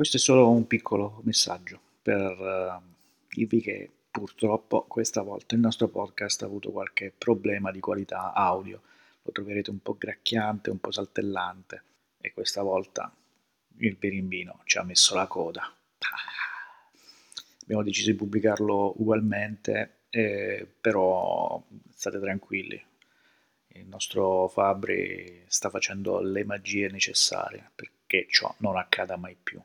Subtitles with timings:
[0.00, 2.80] Questo è solo un piccolo messaggio per uh,
[3.28, 8.80] dirvi che purtroppo questa volta il nostro podcast ha avuto qualche problema di qualità audio.
[9.20, 11.82] Lo troverete un po' gracchiante, un po' saltellante
[12.18, 13.14] e questa volta
[13.76, 15.70] il berimbino ci ha messo la coda.
[17.62, 21.62] Abbiamo deciso di pubblicarlo ugualmente, eh, però
[21.94, 22.82] state tranquilli,
[23.66, 29.60] il nostro Fabri sta facendo le magie necessarie perché ciò non accada mai più.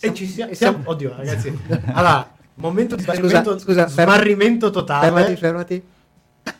[0.00, 0.80] E ci siamo, siamo...
[0.84, 1.56] Oddio, ragazzi.
[1.92, 5.06] Allora, momento di smarrimento, scusa, scusa, smarrimento totale.
[5.06, 5.82] Fermati, fermati.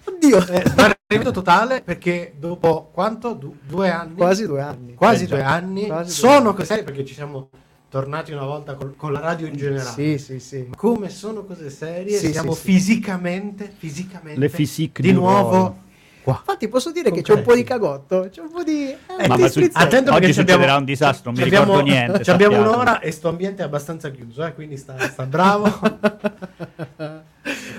[0.05, 0.46] Oddio.
[0.46, 3.33] Eh, smarrimento totale perché dopo quanto?
[3.33, 4.15] Du- due anni?
[4.15, 4.95] Quasi due anni.
[4.95, 5.87] Quasi due anni.
[5.87, 7.48] Quasi sono così perché ci siamo
[7.88, 9.91] tornati una volta col, con la radio in generale.
[9.91, 10.69] Sì, sì, sì.
[10.77, 12.19] Come sono cose serie?
[12.19, 15.91] Sì, siamo sì, fisicamente, fisicamente Le di nuovo
[16.22, 16.36] Qua.
[16.38, 18.90] Infatti posso dire che c'è un po' di cagotto, c'è un po' di...
[18.90, 22.30] Eh, ma, ma su, attento oggi succederà un disastro, non mi abbiamo, ricordo niente.
[22.30, 25.68] Abbiamo un'ora e sto ambiente è abbastanza chiuso, eh, quindi sta, sta bravo.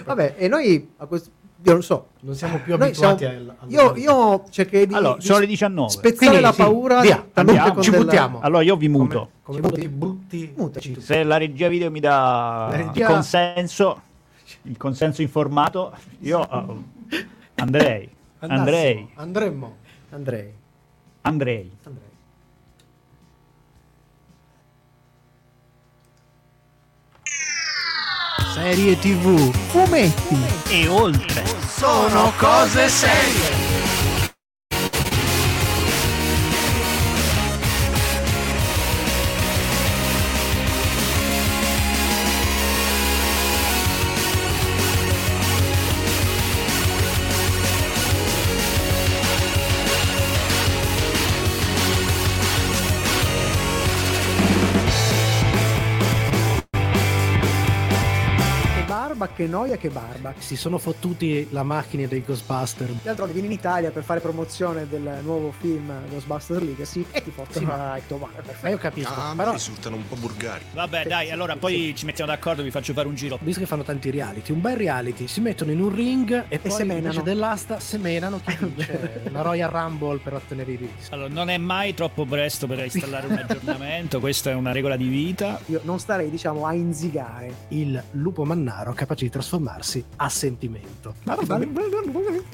[0.06, 1.30] Vabbè, e noi a questo
[1.66, 5.26] io non so, non siamo più abituati siamo, a, io, io cercherei di, allora, di
[5.26, 5.90] sono le 19.
[5.90, 8.04] spezzare Quindi, la paura sì, via, andiamo, ci della...
[8.04, 8.42] buttiamo.
[8.42, 9.30] Allora io vi muto.
[9.44, 11.00] Come, come butti, butti, Mutaci.
[11.00, 12.92] Se la regia video mi dà regia...
[13.00, 14.02] il consenso,
[14.64, 16.84] il consenso informato, io uh,
[17.56, 18.10] andrei.
[18.52, 19.08] Andrei.
[19.16, 19.78] Andremmo.
[20.10, 20.54] Andrei.
[21.22, 21.72] Andrei.
[21.86, 22.12] Andrei.
[28.54, 30.38] Serie TV, fumetti
[30.70, 31.46] e oltre.
[31.46, 33.73] Sono cose serie.
[59.36, 60.34] Che noia, che barba.
[60.38, 62.90] Si sono fottuti la macchina dei Ghostbuster.
[63.02, 67.60] D'altronde vieni in Italia per fare promozione del nuovo film Ghostbuster Legacy e ti fottono
[67.60, 68.00] sì, ma...
[68.62, 69.14] ma io capisco.
[69.14, 70.64] Ah, però risultano un po' burgari.
[70.74, 73.38] Vabbè, dai, allora poi ci mettiamo d'accordo, vi faccio fare un giro.
[73.42, 76.60] Visto che fanno tanti reality, un bel reality, si mettono in un ring e, e
[76.60, 77.06] poi semenano.
[77.08, 81.08] invece dell'asta semenano chi vince una Royal Rumble per ottenere i release.
[81.12, 85.08] Allora, non è mai troppo presto per installare un aggiornamento, questa è una regola di
[85.08, 85.60] vita.
[85.68, 87.54] Io non starei, diciamo, a inzigare.
[87.70, 91.16] Il lupo mannaro capace di trasformarsi a sentimento.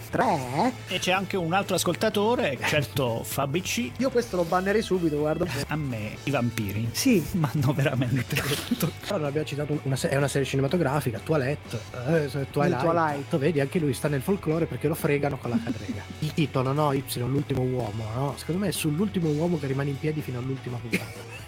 [0.10, 0.74] Tre?
[0.88, 3.92] E c'è anche un altro ascoltatore, certo Fabici.
[3.98, 5.46] Io questo lo bannerei subito, guarda.
[5.68, 6.88] A me i vampiri.
[6.94, 7.22] Sì.
[7.36, 8.90] Ma hanno veramente detto.
[9.10, 12.82] Allora abbiamo citato una, è una serie cinematografica, Toilette, eh, Twilight.
[12.82, 13.38] Twilight.
[13.38, 16.02] Vedi, anche lui sta nel folklore perché lo fregano con la cadrega.
[16.20, 16.94] Il titolo, no?
[16.94, 18.34] Y, l'ultimo uomo, no?
[18.38, 21.39] Secondo me è sull'ultimo uomo che rimane in piedi fino all'ultima puntata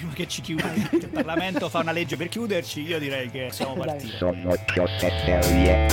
[0.00, 3.74] prima che ci chiuda il Parlamento fa una legge per chiuderci, io direi che siamo
[3.74, 4.16] partiti.
[4.16, 4.54] Sono
[4.98, 5.86] serie.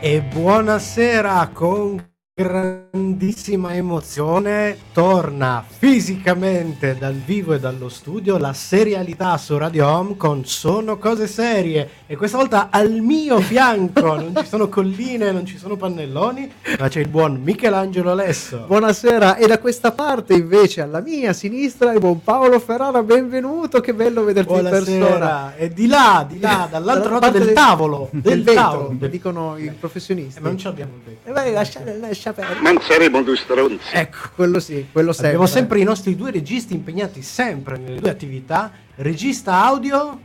[0.00, 9.56] E buonasera con grandissima emozione torna fisicamente dal vivo e dallo studio la serialità su
[9.56, 11.88] Radio Home con Sono cose serie.
[12.08, 14.16] E questa volta al mio fianco.
[14.16, 18.64] Non ci sono colline, non ci sono pannelloni ma c'è il buon Michelangelo Alesso.
[18.66, 19.36] Buonasera.
[19.36, 23.04] E da questa parte invece alla mia sinistra il buon Paolo Ferrara.
[23.04, 24.90] Benvenuto che bello vederti buonasera.
[24.90, 25.54] in persona.
[25.54, 29.06] E di là, di là dall'altro lato del, del tavolo del, del vetro, tavolo.
[29.06, 30.40] dicono i professionisti.
[30.40, 31.30] Eh, ma non ci abbiamo il vetro.
[31.30, 32.60] E vai lasciare, lasciare perdere.
[32.60, 33.86] Ma saremo due stronzi.
[33.92, 35.28] Ecco, quello sì, quello sempre.
[35.28, 38.72] Abbiamo sempre i nostri due registi impegnati sempre nelle due attività.
[38.96, 40.20] Regista audio.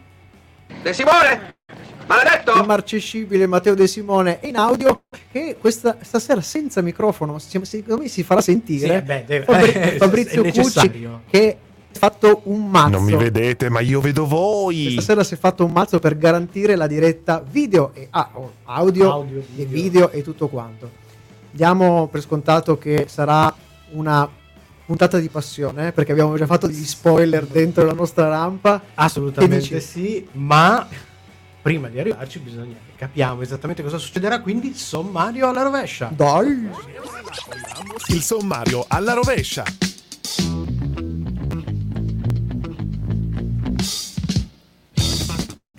[0.82, 1.56] De Simone!
[2.06, 2.60] Maledetto!
[2.60, 8.24] Il marcescibile Matteo De Simone in audio che questa stasera senza microfono secondo me si
[8.24, 9.00] farà sentire.
[9.00, 11.58] Sì, beh, deve, Fabri- eh, Fabrizio Cucci che
[11.92, 12.90] fatto un mazzo.
[12.90, 14.92] Non mi vedete, ma io vedo voi.
[14.94, 18.32] Stasera si è fatto un mazzo per garantire la diretta video e ah,
[18.64, 19.64] audio, audio video.
[19.64, 21.08] e video e tutto quanto
[21.52, 23.54] diamo per scontato che sarà
[23.92, 24.30] una
[24.86, 28.82] puntata di passione, perché abbiamo già fatto degli spoiler dentro la nostra rampa.
[28.96, 30.88] Assolutamente sì, ma
[31.62, 36.10] prima di arrivarci bisogna che capiamo esattamente cosa succederà, quindi sommario alla rovescia.
[36.12, 36.70] Dai!
[38.08, 39.64] Il sommario alla rovescia.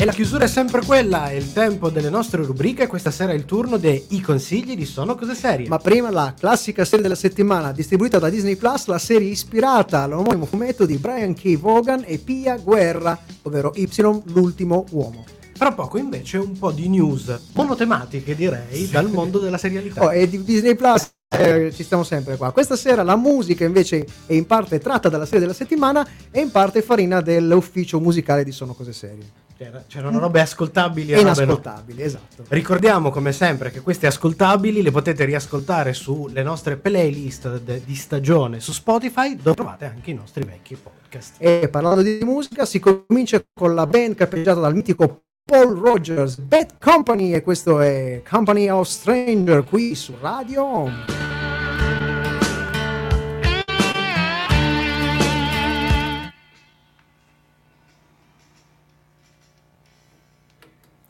[0.00, 2.86] E la chiusura è sempre quella, è il tempo delle nostre rubriche.
[2.86, 5.68] Questa sera è il turno dei consigli di Sono Cose Serie.
[5.68, 10.46] Ma prima la classica serie della settimana, distribuita da Disney Plus, la serie ispirata all'omonimo
[10.46, 11.54] fumetto di Brian K.
[11.58, 15.26] Vaughan e Pia Guerra, ovvero Y, l'ultimo uomo.
[15.54, 20.02] Fra poco invece un po' di news monotematiche direi dal mondo della serialità.
[20.02, 22.52] Oh, e di Disney Plus eh, ci stiamo sempre qua.
[22.52, 26.50] Questa sera la musica invece è in parte tratta dalla serie della settimana e in
[26.50, 29.39] parte farina dell'ufficio musicale di Sono Cose Serie.
[29.60, 31.32] C'era- C'erano robe ascoltabili e robe no.
[31.42, 32.44] inascoltabili, esatto.
[32.48, 38.60] Ricordiamo come sempre che queste ascoltabili le potete riascoltare sulle nostre playlist de- di stagione
[38.60, 41.34] su Spotify dove trovate anche i nostri vecchi podcast.
[41.36, 46.78] E parlando di musica, si comincia con la band capeggiata dal mitico Paul Rogers, Bad
[46.78, 51.19] Company, e questo è Company of Stranger qui su Radio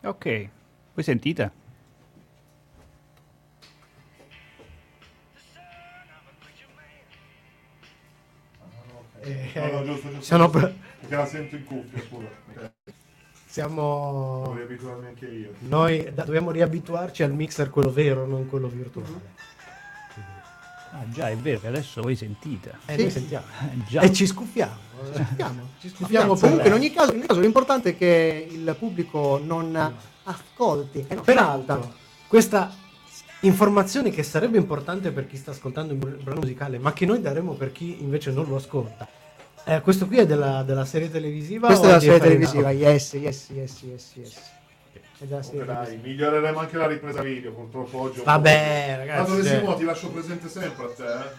[0.02, 0.48] Ok,
[0.94, 1.52] voi sentite?
[9.22, 10.22] Eh, No, no, giusto, giusto.
[10.24, 10.58] sono giusto.
[10.60, 12.72] per- Perché la sento in cuffia, scusa.
[13.46, 14.56] Siamo...
[15.60, 19.48] Noi da- dobbiamo riabituarci al mixer quello vero, non quello virtuale.
[20.92, 22.72] Ah già, è vero che adesso voi sentite.
[22.86, 23.02] E Sì.
[23.02, 23.46] noi sentiamo.
[23.90, 24.04] Eh.
[24.04, 24.74] E ci scuffiamo.
[25.12, 25.68] Sentiamo.
[25.80, 29.94] Ci scuffiamo Comunque, in ogni caso, in ogni caso, l'importante è che il pubblico non
[30.24, 31.04] ascolti.
[31.08, 31.96] e non Peraltro, senta.
[32.26, 32.74] questa
[33.42, 37.20] informazione che sarebbe importante per chi sta ascoltando un br- brano musicale, ma che noi
[37.20, 39.08] daremo per chi invece non lo ascolta.
[39.64, 41.66] Eh, questo qui è della, della serie televisiva?
[41.68, 44.34] Questa o è la di serie televisiva, yes, yes, yes, yes, yes.
[45.28, 48.22] Comunque, dai, miglioreremo anche la ripresa video, purtroppo oggi.
[48.22, 51.30] Vabbè, ragazzi, Ma dove cioè- Simo ti lascio presente sempre a te, eh?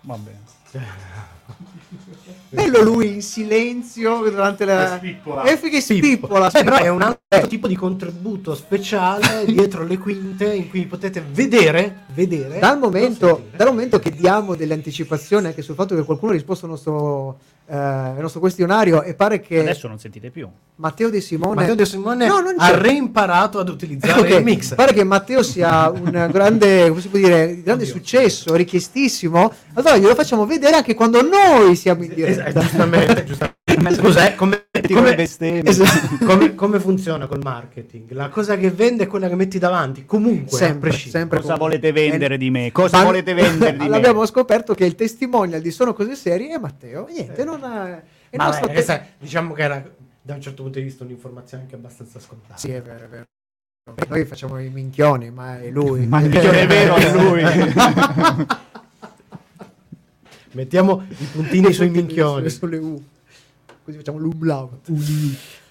[0.00, 0.40] Va bene.
[2.52, 5.00] Bello lui in silenzio durante la...
[5.00, 6.50] E che spippola.
[6.50, 11.24] Eh, però è un altro tipo di contributo speciale dietro le quinte in cui potete
[11.26, 16.02] vedere, vedere Dal non momento, dal momento che diamo delle anticipazioni anche sul fatto che
[16.04, 20.28] qualcuno ha risposto al nostro, eh, al nostro questionario e pare che Adesso non sentite
[20.28, 20.46] più.
[20.76, 24.74] Matteo De Simone, Matteo De Simone No, non ha reimparato ad utilizzare Ok, il mix.
[24.74, 27.94] pare che Matteo sia un grande, come si può dire, grande Oddio.
[27.94, 29.52] successo, richiestissimo.
[29.74, 32.46] Allora glielo facciamo vedere anche quando noi siamo in diretta.
[32.46, 33.60] Esatto, giustamente, giustamente.
[33.94, 35.16] Scusa, eh, come, Come.
[35.16, 36.24] Esatto.
[36.26, 38.10] come- come funziona col marketing?
[38.12, 41.78] La cosa che vende è quella che metti davanti, comunque, Sempre, sempre Cosa comunque.
[41.78, 42.70] volete vendere Eh, di me?
[42.70, 43.96] Cosa ma- volete vendere di me?
[43.96, 47.06] Abbiamo scoperto che il testimonial di Sono Cose Serie è Matteo.
[47.08, 47.96] Niente, non ha...
[48.28, 49.82] è beh, te- questa, diciamo che era
[50.20, 52.56] da un certo punto di vista un'informazione anche abbastanza scontata.
[52.56, 53.24] Sì, è vero, è vero.
[54.08, 56.06] Noi facciamo i minchioni, ma è lui.
[56.06, 57.42] Ma il minchione vero è lui.
[60.52, 62.48] Mettiamo i puntini sui minchioni.
[62.50, 63.02] Sulle U.
[63.84, 64.88] Così facciamo l'umlaut.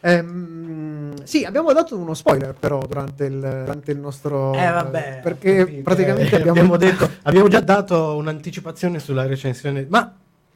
[0.02, 4.54] Ehm, sì, abbiamo dato uno spoiler però durante il, durante il nostro...
[4.54, 10.14] Eh vabbè, Perché capite, praticamente eh, abbiamo, detto, abbiamo già dato un'anticipazione sulla recensione, ma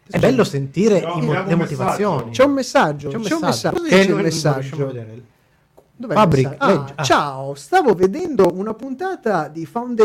[0.09, 2.31] è bello sentire No, i mo- abbiamo le motivazioni.
[2.31, 3.81] C'è un messaggio, C'è un c'è un messaggio.
[3.81, 4.15] messaggio.
[4.15, 4.89] Messaggio?
[4.89, 6.81] il Fabric, messaggio?
[6.81, 6.93] Ah.
[6.95, 7.03] Ah.
[7.03, 10.03] Ciao, stavo vedendo una puntata di, Founda-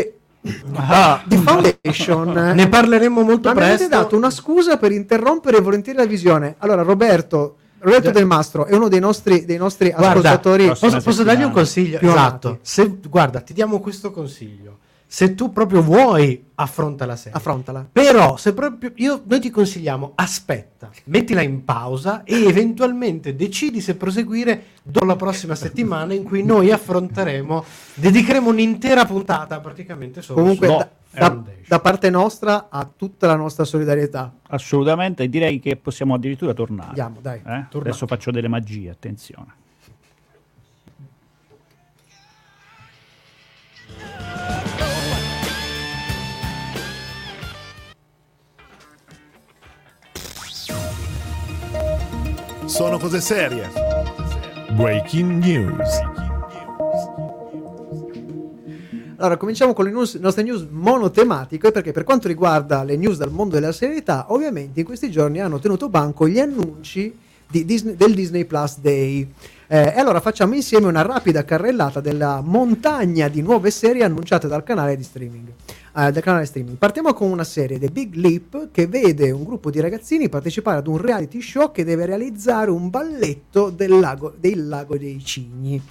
[0.73, 2.31] Ah, di Foundation.
[2.55, 3.95] ne parleremo molto Ma mi avete presto.
[3.95, 6.55] dato una scusa per interrompere volentieri la visione.
[6.59, 8.11] Allora, Roberto, Roberto.
[8.11, 10.67] Del Mastro è uno dei nostri, dei nostri Guarda, ascoltatori.
[10.67, 11.99] Posso, posso dargli un consiglio?
[11.99, 12.59] Esatto.
[12.61, 14.77] Se, guarda, ti diamo questo consiglio.
[15.13, 17.37] Se tu proprio vuoi, affronta la serie.
[17.37, 17.85] Affrontala.
[17.91, 23.95] Però, se proprio io, noi ti consigliamo, aspetta, mettila in pausa e eventualmente decidi se
[23.95, 27.61] proseguire dopo la prossima settimana in cui noi affronteremo,
[27.95, 30.89] dedicheremo un'intera puntata praticamente solo Comunque, su da,
[31.27, 34.33] da- da parte nostra, ha tutta la nostra solidarietà.
[34.47, 36.87] Assolutamente, direi che possiamo addirittura tornare.
[36.87, 37.41] Andiamo, dai.
[37.45, 37.65] Eh?
[37.69, 39.59] Adesso faccio delle magie, attenzione.
[52.71, 53.69] Sono cose serie.
[54.71, 55.99] Breaking news.
[59.17, 63.29] Allora, cominciamo con le news- nostre news monotematiche, perché per quanto riguarda le news dal
[63.29, 67.13] mondo della serietà, ovviamente in questi giorni hanno tenuto banco gli annunci
[67.45, 69.29] di Disney- del Disney Plus Day.
[69.67, 74.63] Eh, e allora facciamo insieme una rapida carrellata della montagna di nuove serie annunciate dal
[74.63, 75.47] canale di streaming.
[75.95, 76.77] Eh, dal canale streaming.
[76.77, 80.87] Partiamo con una serie, The Big Leap, che vede un gruppo di ragazzini partecipare ad
[80.87, 85.81] un reality show che deve realizzare un balletto del lago, del lago dei cigni.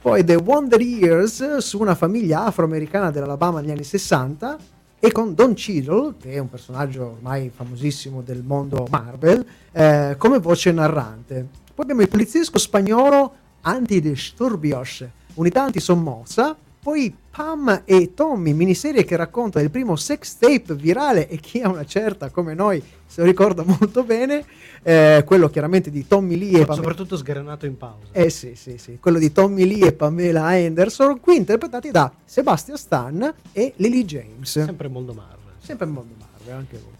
[0.00, 4.58] Poi The Wonder Years su una famiglia afroamericana dell'Alabama negli anni 60
[4.98, 10.38] e con Don Cheadle, che è un personaggio ormai famosissimo del mondo Marvel, eh, come
[10.38, 11.46] voce narrante.
[11.74, 19.60] Poi abbiamo il poliziesco spagnolo Antidisturbios, unità antisommossa, Poi Pam e Tommy, miniserie che racconta
[19.60, 23.64] il primo sex tape virale e chi ha una certa come noi se lo ricorda
[23.66, 24.44] molto bene,
[24.84, 26.74] eh, quello chiaramente di Tommy Lee e Pamela.
[26.76, 28.12] Soprattutto sgranato in pausa.
[28.12, 32.76] Eh sì, sì, sì, quello di Tommy Lee e Pamela Anderson, qui interpretati da Sebastian
[32.76, 34.48] Stan e Lily James.
[34.48, 35.54] Sempre molto Marvel.
[35.58, 36.94] Sempre molto Marvel, anche voi.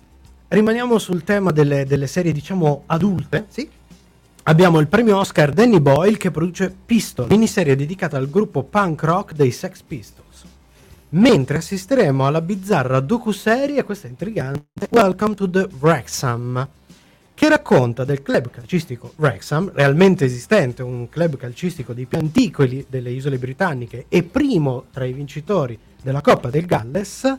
[0.48, 3.46] Rimaniamo sul tema delle, delle serie, diciamo, adulte.
[3.50, 3.70] Sì.
[4.48, 9.32] Abbiamo il premio Oscar Danny Boyle che produce Pistol, miniserie dedicata al gruppo punk rock
[9.32, 10.44] dei Sex Pistols.
[11.08, 16.68] Mentre assisteremo alla bizzarra docuserie, questa è intrigante, Welcome to the Wrexham,
[17.34, 23.10] che racconta del club calcistico Wrexham, realmente esistente, un club calcistico dei più antichi delle
[23.10, 27.36] isole britanniche e primo tra i vincitori della Coppa del Galles.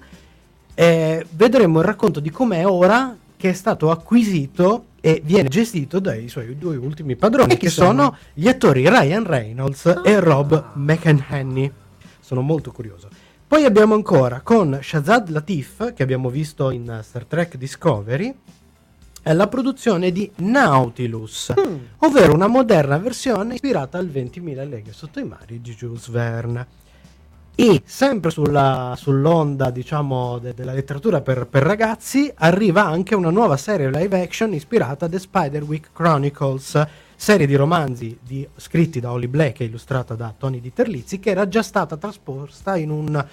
[0.74, 6.28] Eh, vedremo il racconto di com'è ora che è stato acquisito e viene gestito dai
[6.28, 7.88] suoi due ultimi padroni, che sono?
[7.88, 11.72] sono gli attori Ryan Reynolds e Rob McEnhaney.
[12.20, 13.08] Sono molto curioso.
[13.48, 18.36] Poi abbiamo ancora con Shazad Latif, che abbiamo visto in Star Trek Discovery,
[19.22, 21.54] è la produzione di Nautilus,
[22.00, 26.68] ovvero una moderna versione ispirata al 20.000 leghe sotto i mari di Jules Verne.
[27.60, 33.58] E sempre sulla- sull'onda, diciamo, de- della letteratura per, per ragazzi, arriva anche una nuova
[33.58, 36.86] serie live action ispirata a The Spiderwick Chronicles,
[37.16, 41.32] serie di romanzi di- scritti da Holly Black e illustrata da Tony Di Terlizzi, che
[41.32, 43.26] era già stata trasposta in un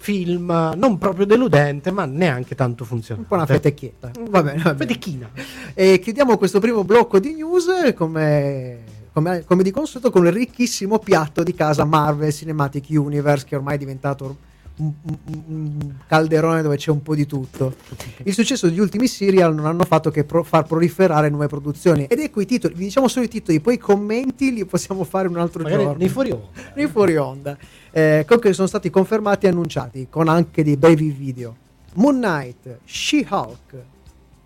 [0.00, 0.46] film
[0.76, 3.28] non proprio deludente, ma neanche tanto funzionante.
[3.30, 4.12] Un po' una fetecchietta.
[4.30, 4.90] Va bene, va bene.
[4.90, 5.28] Fetecchina.
[5.74, 8.78] E chiudiamo questo primo blocco di news come,
[9.22, 13.74] come- come di consueto con il ricchissimo piatto di casa Marvel Cinematic Universe che ormai
[13.74, 14.36] è diventato
[14.76, 17.74] un, un- un calderone dove c'è un po' di tutto.
[18.22, 22.20] Il successo degli ultimi serial non hanno fatto che pro- far proliferare nuove produzioni ed
[22.20, 25.36] ecco i titoli, vi diciamo solo i titoli, poi i commenti li possiamo fare un
[25.36, 25.98] altro Magari giorno.
[25.98, 26.46] nei fuori onda.
[26.76, 27.56] nei fuori onda.
[27.90, 31.56] Eh, comunque sono stati confermati e annunciati con anche dei brevi video.
[31.94, 33.74] Moon Knight, She-Hulk,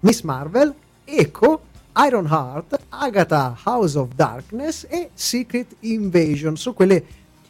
[0.01, 0.73] Miss Marvel,
[1.05, 1.61] Echo,
[1.97, 6.57] Iron Heart, Agatha House of Darkness e Secret Invasion.
[6.57, 7.05] Sono quelle,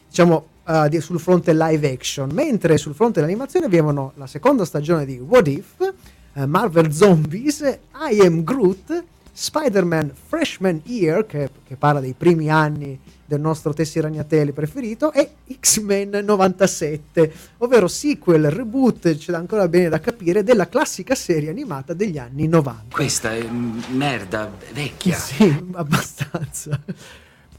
[0.07, 0.47] diciamo,
[0.89, 2.29] di- sul fronte live action.
[2.31, 5.93] Mentre sul fronte dell'animazione abbiamo la seconda stagione di What If,
[6.33, 9.03] eh, Marvel Zombies, I Am Groot,
[9.35, 15.31] Spider-Man Freshman Year, che, che parla dei primi anni del nostro Tessi Ragnatelli preferito, e
[15.59, 22.19] X-Men 97, ovvero sequel, reboot, c'è ancora bene da capire, della classica serie animata degli
[22.19, 22.95] anni 90.
[22.95, 23.43] Questa è
[23.89, 25.17] merda vecchia.
[25.17, 26.79] Sì, abbastanza.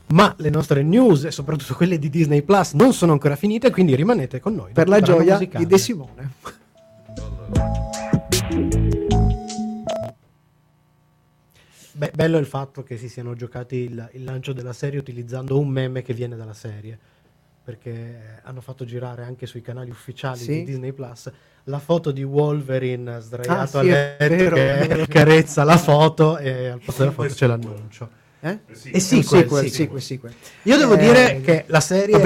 [0.07, 3.97] Ma le nostre news e soprattutto quelle di Disney Plus non sono ancora finite, quindi
[3.97, 4.73] rimanete con noi.
[4.73, 5.65] Per la gioia musicale.
[5.65, 6.33] di De Simone.
[12.07, 15.69] Beh, bello il fatto che si siano giocati il, il lancio della serie utilizzando un
[15.69, 16.99] meme che viene dalla serie.
[17.65, 20.53] Perché hanno fatto girare anche sui canali ufficiali Sì.
[20.59, 21.31] di Disney Plus
[21.65, 24.55] la foto di Wolverine sdraiato Ah, a sì, letto è vero,
[24.97, 28.11] che carezza la foto e al posto della foto c'è l'annuncio.
[28.47, 28.59] Eh?
[28.73, 28.91] sì.
[28.91, 30.03] E sequel, sequel, sequel.
[30.03, 30.35] sequel.
[30.65, 32.21] Io devo Eh, dire che la serie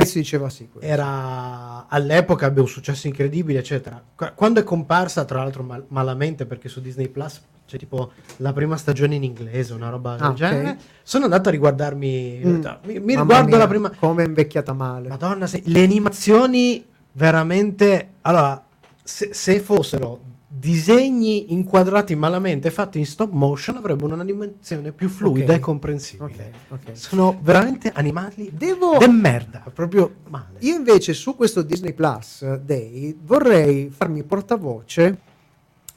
[0.81, 4.03] era all'epoca ebbe un successo incredibile, eccetera.
[4.17, 8.53] Qu- Quando è comparsa, tra l'altro mal- malamente perché su Disney Plus c'è tipo la
[8.53, 10.35] prima stagione in inglese, una roba del Ah, ok.
[10.35, 10.79] genere.
[11.05, 12.65] Sono andato a riguardarmi, Mm.
[12.85, 13.91] mi, mi riguardo mia, la prima.
[13.91, 15.09] Come è invecchiata male.
[15.09, 18.09] Madonna, se- le animazioni veramente.
[18.23, 18.61] Allora,
[19.05, 20.21] se, se fossero
[20.59, 25.59] disegni inquadrati malamente fatti in stop motion, avrebbero un'animazione più fluida Ok.
[25.59, 26.53] e comprensibile.
[26.69, 26.97] Ok, ok.
[26.97, 28.99] Sono veramente animali Devo...
[28.99, 30.59] de merda, proprio male.
[30.61, 35.19] Io invece su questo Disney Plus Day vorrei farmi portavoce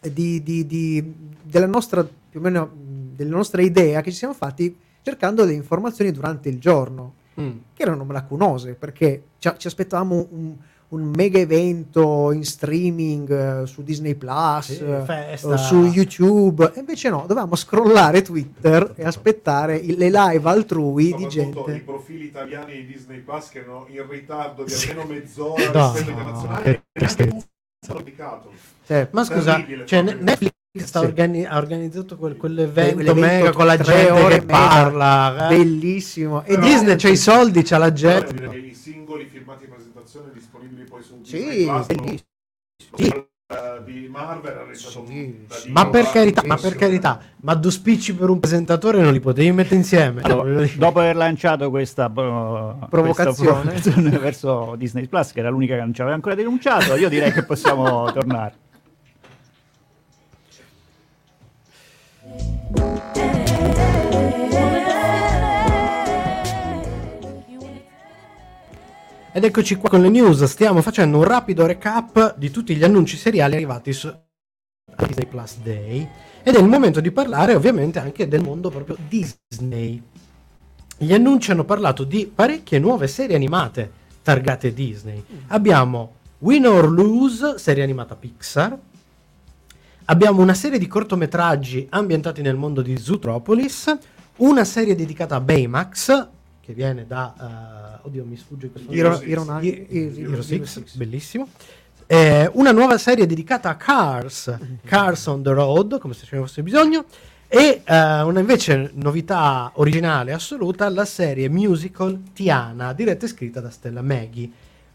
[0.01, 1.13] di, di- di-
[1.43, 2.69] della nostra più o meno
[3.13, 7.49] della nostra idea che ci siamo fatti cercando delle informazioni durante il giorno Mm.
[7.73, 10.53] che erano lacunose perché ci, ci aspettavamo un,
[10.91, 17.09] un mega evento in streaming eh, su Disney Plus Sì, eh, su YouTube e invece
[17.09, 22.25] no dovevamo scrollare Twitter e aspettare i- le live altrui di Soprattutto i gente profili
[22.25, 24.89] italiani di Disney Plus che erano in ritardo di Sì.
[24.89, 25.93] almeno mezz'ora No,
[26.93, 27.43] rispetto e
[27.87, 28.51] pubblicato.
[28.85, 30.01] Cioè, Ma scusa, cioè.
[30.01, 30.51] Netflix
[30.83, 31.05] sta Sì.
[31.05, 35.47] organi- ha organizzato quel- quell'evento Quell'evento mega con la gente che parla.
[35.49, 35.55] eh.
[35.57, 38.45] bellissimo E Però- Disney c'ha i soldi, c'ha la gente.
[38.57, 39.65] i singoli filmati
[40.01, 42.19] di presentazione disponibili poi su Sì, Disney
[42.89, 45.71] quello, eh, di Marvel Sì, sì.
[45.71, 49.51] Ma per carità, ma per carità, ma due spicci per un presentatore non li potevi
[49.51, 50.21] mettere insieme.
[50.21, 52.83] Allora, dopo aver lanciato questa, uh, Provocazione.
[52.89, 57.09] questa provocazione verso Disney Plus, che era l'unica che non ci aveva ancora denunciato, io
[57.09, 58.59] direi che possiamo tornare.
[69.33, 70.43] Ed eccoci qua con le news.
[70.43, 74.13] Stiamo facendo un rapido recap di tutti gli annunci seriali arrivati su
[74.97, 76.05] Disney Plus Day.
[76.43, 80.03] Ed è il momento di parlare ovviamente anche del mondo proprio Disney.
[80.97, 83.89] Gli annunci hanno parlato di parecchie nuove serie animate
[84.21, 85.23] targate Disney.
[85.47, 88.77] Abbiamo Win or Lose, serie animata Pixar.
[90.05, 93.97] Abbiamo una serie di cortometraggi ambientati nel mondo di Zootropolis.
[94.37, 96.27] Una serie dedicata a Baymax,
[96.59, 97.33] che viene da...
[97.39, 99.21] eh, oddio, mi sfugge questo Hero-.
[99.21, 99.85] Hero Hero- Hero-
[100.19, 100.95] Hero Hero Six, Six.
[100.95, 101.47] bellissimo.
[102.07, 104.53] Eh, una nuova serie dedicata a Cars,
[104.83, 107.05] Cars on the Road, come se ce ne fosse bisogno.
[107.47, 113.69] E eh, una invece novità originale assoluta, la serie musical Tiana, diretta e scritta da
[113.69, 114.49] Stella Maggie.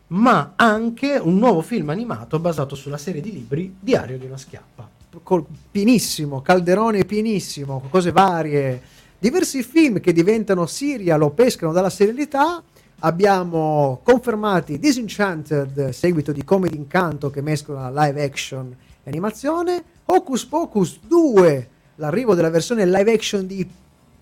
[0.09, 4.89] Ma anche un nuovo film animato basato sulla serie di libri Diario di una schiappa.
[5.23, 8.81] col- pienissimo, calderone pienissimo, cose varie,
[9.19, 12.63] diversi film che diventano serial o pescano dalla serialità.
[13.01, 21.01] Abbiamo confermati Disenchanted, seguito di Comedy Incanto che mescola live action e animazione, Hocus Pocus
[21.07, 23.69] 2, l'arrivo della versione live action di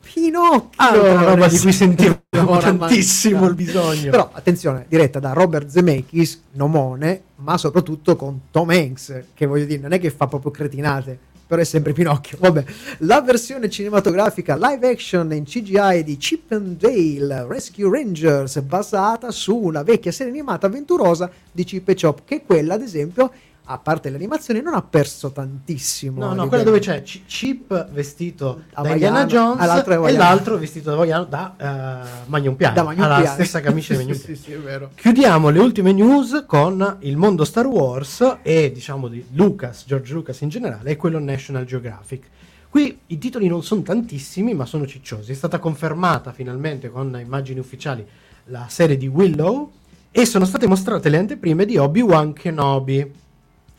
[0.01, 4.11] Pinocchio, Altra roba di cui sentivamo oramai- tantissimo il bisogno.
[4.11, 9.83] Però attenzione, diretta da Robert Zemeckis, Nomone, ma soprattutto con Tom Hanks, che voglio dire,
[9.83, 12.39] non è che fa proprio cretinate, però è sempre Pinocchio.
[12.41, 12.65] Vabbè,
[12.99, 19.57] la versione cinematografica live action in CGI di Chip and Dale Rescue Rangers, basata su
[19.57, 23.31] una vecchia serie animata avventurosa di Chip e Chop, che quella, ad esempio,
[23.67, 26.21] a parte l'animazione, non ha perso tantissimo.
[26.21, 29.63] No, a no, quella dove c'è Chip vestito da Hawaiano, Indiana Jones
[30.07, 32.75] e l'altro vestito da Hawaiano da eh, Magnum Piano.
[32.75, 33.35] Da Magnum ha la Piano.
[33.35, 34.91] stessa camicia di Magnum sì, sì, sì, è vero.
[34.95, 40.41] Chiudiamo le ultime news con il mondo Star Wars e diciamo di Lucas, George Lucas
[40.43, 42.27] in generale, e quello National Geographic.
[42.69, 45.33] Qui i titoli non sono tantissimi, ma sono cicciosi.
[45.33, 48.05] È stata confermata finalmente con immagini ufficiali
[48.47, 49.71] la serie di Willow
[50.11, 53.23] e sono state mostrate le anteprime di Obi-Wan Kenobi.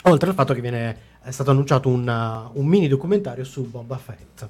[0.08, 3.98] Oltre al fatto che viene, è stato annunciato un, uh, un mini documentario su Boba
[3.98, 4.48] Fett.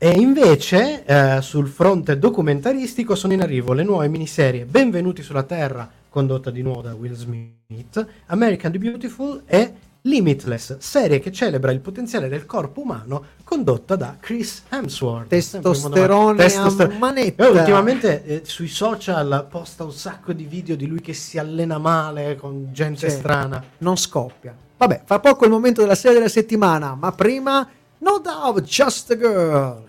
[0.00, 5.90] E invece eh, sul fronte documentaristico sono in arrivo le nuove miniserie Benvenuti sulla Terra,
[6.08, 9.72] condotta di nuovo da Will Smith, American the Beautiful e
[10.02, 15.26] Limitless, serie che celebra il potenziale del corpo umano, condotta da Chris Hemsworth.
[15.28, 17.44] Testosterone testoster- manetta.
[17.44, 21.78] Eh, ultimamente eh, sui social posta un sacco di video di lui che si allena
[21.78, 23.16] male con gente Sì.
[23.16, 23.60] strana.
[23.78, 24.54] non scoppia.
[24.78, 29.16] Vabbè, fra poco il momento della serie della settimana, ma prima No Doubt, Just a
[29.16, 29.86] Girl.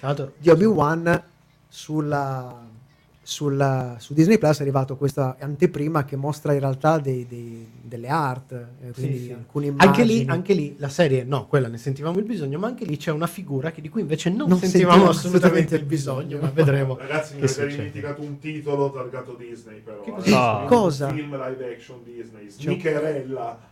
[0.00, 1.22] l'altro, Di Obi-Wan
[1.68, 2.54] sulla,
[3.30, 8.08] sulla- su Disney Plus è arrivato questa anteprima che mostra in realtà dei- dei- delle
[8.08, 9.32] art, eh, quindi Sì, sì.
[9.32, 10.30] alcune Anche lì, immagini.
[10.30, 13.28] anche lì la serie, no, quella ne sentivamo il bisogno, ma anche lì c'è una
[13.28, 16.96] figura che di cui invece non, Non sentivamo sentivamo assolutamente assolutamente il bisogno, ma vedremo.
[16.98, 20.00] Ragazzi, mi avete dimenticato un titolo targato Disney, però.
[20.02, 20.14] Che eh.
[20.14, 20.56] cosa?
[20.60, 21.12] Un Cosa?
[21.12, 22.48] film live action Disney.
[22.48, 23.68] Sneakerella.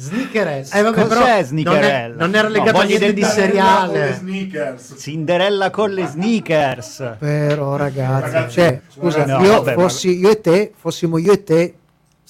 [0.00, 0.68] Sneakerella.
[0.72, 2.14] Eh, vabbè, Cos'è però non, è- Sneakerella?
[2.16, 4.14] non era No, legato a voglio niente di seriale.
[4.14, 4.94] sneakers.
[4.98, 7.16] Cinderella con le sneakers.
[7.18, 11.32] Però ragazzi, Ragazzi, cioè, scusa, ragazzi, io, no, vabbè, fossi, io e te, fossimo io
[11.32, 11.74] e te,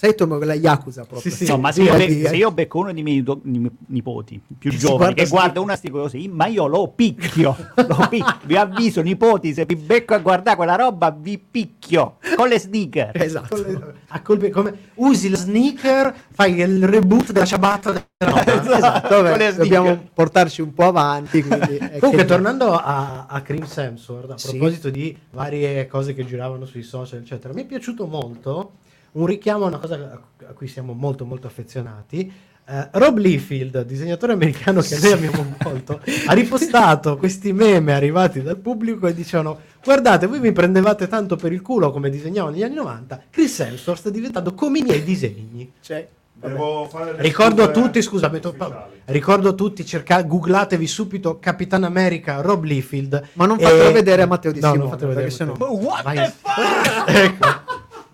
[0.00, 1.30] sei tu la Yakuza proprio.
[1.30, 1.50] Sì, sì.
[1.50, 4.70] No, ma se io, be- se io becco uno dei miei do- ni- nipoti più
[4.70, 7.54] giovani guarda che guarda una sti così, ma io lo picchio.
[7.86, 8.38] lo picchio.
[8.46, 13.10] Vi avviso, nipoti, se vi becco a guardare quella roba, vi picchio con le sneaker.
[13.12, 13.56] Esatto.
[13.56, 18.76] Le- a colpi- come usi la sneaker, fai il reboot della ciabatta della roba.
[18.76, 21.42] Esatto, vabbè, Con le dobbiamo portarci un po' avanti.
[21.42, 24.56] Comunque, che- tornando a, a Chris Hemsworth, a Sì.
[24.56, 28.72] proposito di varie cose che giravano sui social, eccetera, mi è piaciuto molto
[29.12, 29.94] un richiamo a una cosa
[30.46, 32.32] a, cui siamo molto, molto affezionati.
[32.66, 38.58] Eh, Rob Liefeld, disegnatore americano che noi amiamo molto, ha ripostato questi meme arrivati dal
[38.58, 42.74] pubblico e dicevano: Guardate, voi mi prendevate tanto per il culo come disegnavo negli anni
[42.76, 43.22] 90.
[43.30, 45.72] Chris Hemsworth sta diventando come i miei disegni.
[45.80, 46.06] Cioè,
[46.42, 49.02] Devo fare le Ricordo a tutti, scusa, metto- ufficiali.
[49.06, 53.28] ricordo a tutti, cerca- googlatevi subito Capitan America Rob Liefeld.
[53.34, 55.28] Ma non e- fatelo vedere a Matteo Di No, non Simone, fatelo vedere.
[55.36, 56.16] perché sennò- What Vai.
[56.16, 57.08] the fuck?
[57.10, 57.46] Ecco.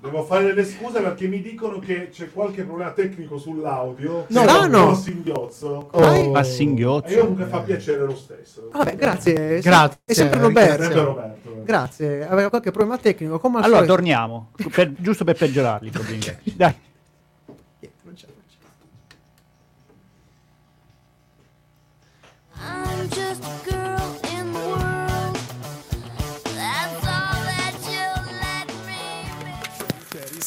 [0.07, 4.27] Devo fare delle scuse perché mi dicono che c'è qualche problema tecnico sull'audio.
[4.29, 4.95] No, Sei no, un no.
[4.95, 5.89] singhiozzo.
[5.91, 6.33] Oh.
[6.35, 7.13] A E singhiozzo.
[7.13, 8.69] io comunque fa piacere lo stesso.
[8.73, 9.61] Vabbè, grazie.
[9.61, 10.41] Grazie, È sempre grazie.
[10.41, 10.83] Roberto.
[10.83, 11.63] Sempre Roberto.
[11.65, 12.27] Grazie.
[12.29, 13.39] Aveva qualche problema tecnico.
[13.39, 13.95] Come al Allora, solito.
[13.97, 16.57] torniamo, per- giusto per peggiorarli i problemi tecnici.
[16.57, 16.75] Dai.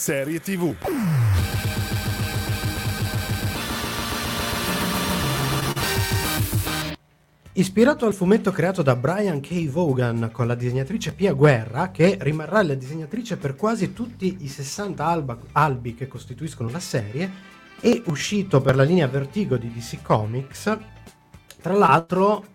[0.10, 0.74] Serie TV.
[7.54, 9.70] Ispirato al fumetto creato da Brian K.
[9.70, 15.06] Vaughan con la disegnatrice Pia Guerra, che rimarrà la disegnatrice per quasi tutti i 60
[15.06, 17.32] alba- albi che costituiscono la serie,
[17.80, 20.76] è uscito per la linea Vertigo di DC Comics.
[21.62, 22.46] Tra l'altro,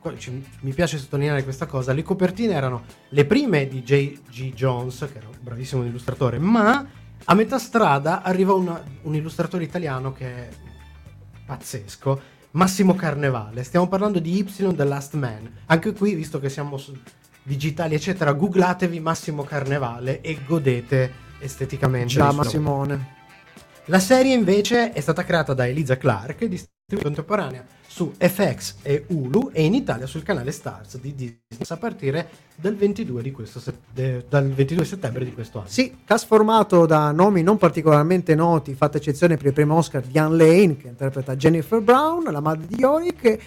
[0.63, 4.55] mi piace sottolineare questa cosa, le copertine erano le prime di J.G.
[4.55, 10.13] Jones, che era un bravissimo illustratore, ma a metà strada arriva una- un illustratore italiano
[10.13, 10.49] che è
[11.47, 12.21] pazzesco,
[12.53, 13.65] Massimo Carnevale.
[13.65, 15.51] Stiamo parlando di Y The Last Man.
[15.67, 16.79] Anche qui, visto che siamo
[17.43, 22.09] digitali, eccetera, googlatevi Massimo Carnevale e godete esteticamente.
[22.15, 22.49] Ciao il suo lavoro.
[22.49, 23.13] Simone.
[23.87, 26.45] La serie invece è stata creata da Eliza Clark
[27.01, 32.29] contemporanea su FX e Hulu e in Italia sul canale Stars di Disney a partire
[32.57, 35.69] dal 22, di questo se- de- dal 22 settembre di questo anno.
[35.69, 40.37] Sì, cast formato da nomi non particolarmente noti, fatta eccezione per il primo Oscar Diane
[40.37, 43.39] Lane, che interpreta Jennifer Brown, la madre di Yorick,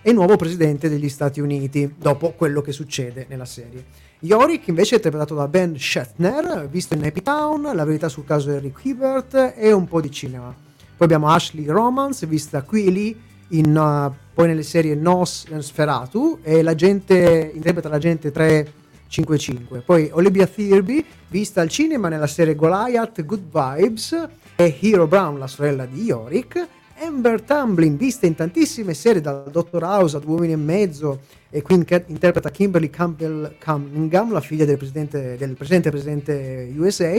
[0.00, 3.84] e nuovo presidente degli Stati Uniti, dopo quello che succede nella serie.
[4.20, 8.52] Yorick invece è interpretato da Ben Shatner, visto in Happy Town, La verità sul caso
[8.52, 10.65] Eric Hibbert e un po' di cinema.
[10.96, 13.14] Poi abbiamo Ashley Romance, vista Quilly,
[13.48, 19.80] in, uh, poi nelle serie Nos e Sferatu, e l'agente, interpreta l'agente 355.
[19.80, 25.46] Poi Olivia Thirby, vista al cinema nella serie Goliath, Good Vibes, e Hero Brown, la
[25.46, 26.66] sorella di Yorick.
[26.98, 31.60] Amber Tamblyn, vista in tantissime serie dal Dottor House a Due uomini e mezzo, e
[31.60, 37.12] qui interpreta Kimberly Campbell Cunningham, la figlia del presidente, del presente presidente USA,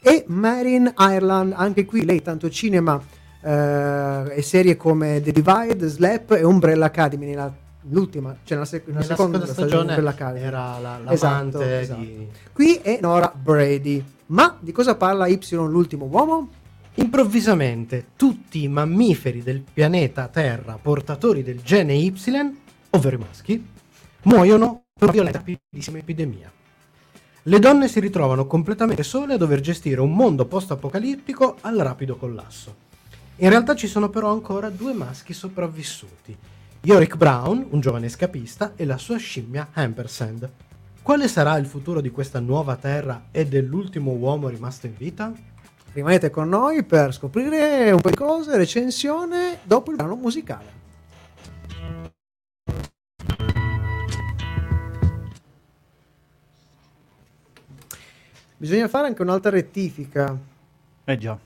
[0.00, 3.00] e Marin Ireland, anche qui lei tanto cinema
[3.42, 7.52] eh, e serie come The Divide, Slap e Umbrella Academy nella,
[7.90, 10.44] l'ultima, cioè nella, sec- nella seconda, seconda stagione Umbrella Academy.
[10.44, 12.00] era la- Esatto, l'amante esatto.
[12.00, 12.28] di...
[12.52, 14.04] Qui è Nora Brady.
[14.26, 16.50] Ma di cosa parla Y l'ultimo uomo?
[16.94, 22.12] Improvvisamente tutti i mammiferi del pianeta Terra portatori del gene Y,
[22.90, 23.66] ovvero i maschi,
[24.22, 25.42] muoiono per una violenta
[25.96, 26.50] epidemia.
[27.48, 32.74] Le donne si ritrovano completamente sole a dover gestire un mondo post-apocalittico al rapido collasso.
[33.36, 36.36] In realtà ci sono però ancora due maschi sopravvissuti,
[36.82, 40.46] Yorick Brown, un giovane scapista, e la sua scimmia Ampersand.
[41.00, 45.32] Quale sarà il futuro di questa nuova Terra e dell'ultimo uomo rimasto in vita?
[45.94, 50.76] Rimanete con noi per scoprire un po' di cose, recensione dopo il brano musicale.
[58.60, 60.36] Bisogna fare anche un'altra rettifica
[61.04, 61.38] Eh già.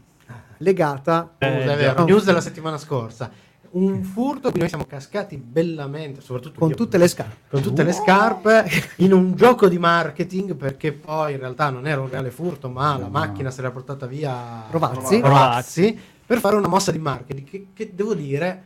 [0.57, 3.31] legata Eh, è vero, news della settimana scorsa.
[3.73, 7.37] Un furto cui noi siamo cascati bellamente, soprattutto con io, tutte le scarpe.
[7.51, 12.01] con tutte le scarpe, in un gioco di marketing perché poi in realtà non era
[12.01, 15.21] un reale furto, ma la macchina se l'era portata via Rovazzi.
[15.21, 18.63] Rovazzi, per fare una mossa di marketing che, che devo dire,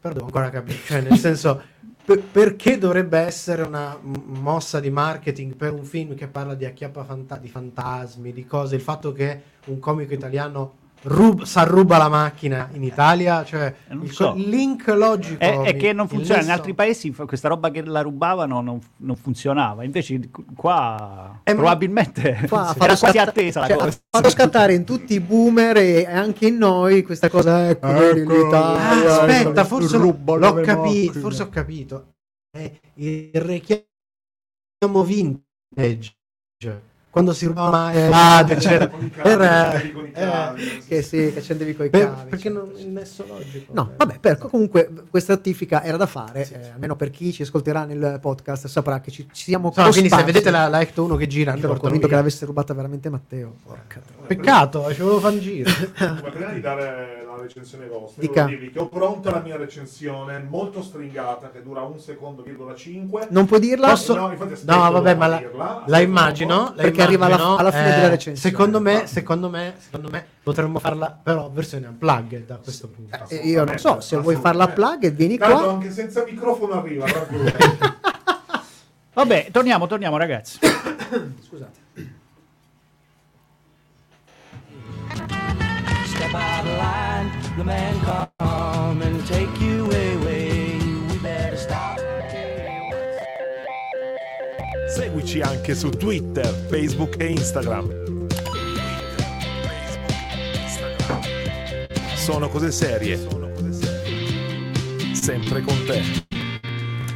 [0.00, 1.62] però devo ancora capire, cioè nel senso,
[2.04, 7.04] per- perché dovrebbe essere una mossa di marketing per un film che parla di acchiappa
[7.04, 12.68] fanta- di fantasmi, di cose, il fatto che un comico italiano rub- s'arruba la macchina
[12.72, 14.32] in Italia, cioè Eh, non il, so.
[14.36, 18.00] link logico È, è mi- che non funziona, in altri paesi questa roba che la
[18.02, 20.20] rubavano non, non funzionava, invece
[20.54, 23.88] qua Eh, ma- probabilmente Qua ha era fatto quasi scatta- attesa la cioè, cosa.
[23.88, 28.20] ha fatto scattare in tutti i boomer e anche in noi questa cosa ecco, vedi,
[28.20, 28.32] Ecco.
[28.44, 29.08] l'Italia, Ah, ecco.
[29.32, 32.06] aspetta, forse l'ho, capito, forse ho capito.
[32.50, 36.14] È il richiamo vintage.
[37.12, 38.90] Quando si rubava eh, ah, c'era,
[39.22, 42.30] era, eh, che sì, che accendevi coi per- cavi.
[42.30, 42.52] perché cioè.
[42.52, 43.70] non il nesso logico.
[43.74, 43.96] No, eh.
[43.98, 48.16] vabbè, per, comunque questa rettifica era da fare, eh, almeno per chi ci ascolterà nel
[48.18, 51.26] podcast saprà che ci, ci siamo Insomma, quindi se vedete la, la Ecto 1 che
[51.26, 53.56] gira, ero convinto che l'avesse rubata veramente Matteo.
[53.62, 54.00] Porca.
[54.26, 55.70] Peccato, ci volevo fare un giro.
[56.00, 58.44] Ma prima di dare la recensione vostra, Dica.
[58.44, 62.74] devo dirvi che ho pronta la mia recensione molto stringata che dura un secondo, virgola
[62.74, 63.26] cinque.
[63.28, 63.88] Non puoi dirla?
[63.88, 66.72] Posso- No, No, vabbè, ma la, la immagino.
[67.06, 68.36] Perché arriva alla- alla fine eh, della recensione.
[68.56, 73.18] Secondo me, secondo me, secondo me potremmo farla però versione unplugged da questo punto.
[73.28, 75.72] Eh, io non so, se vuoi farla plug vieni Tanto qua.
[75.72, 77.06] anche senza microfono arriva.
[79.14, 80.58] Vabbè, torniamo, torniamo ragazzi.
[81.46, 81.80] Scusate.
[86.06, 88.00] Step out of line, the man
[88.38, 89.81] come and take you
[94.92, 98.26] Seguici anche su Twitter, Facebook e Instagram.
[102.14, 103.16] Sono cose serie.
[105.14, 106.02] Sempre con te.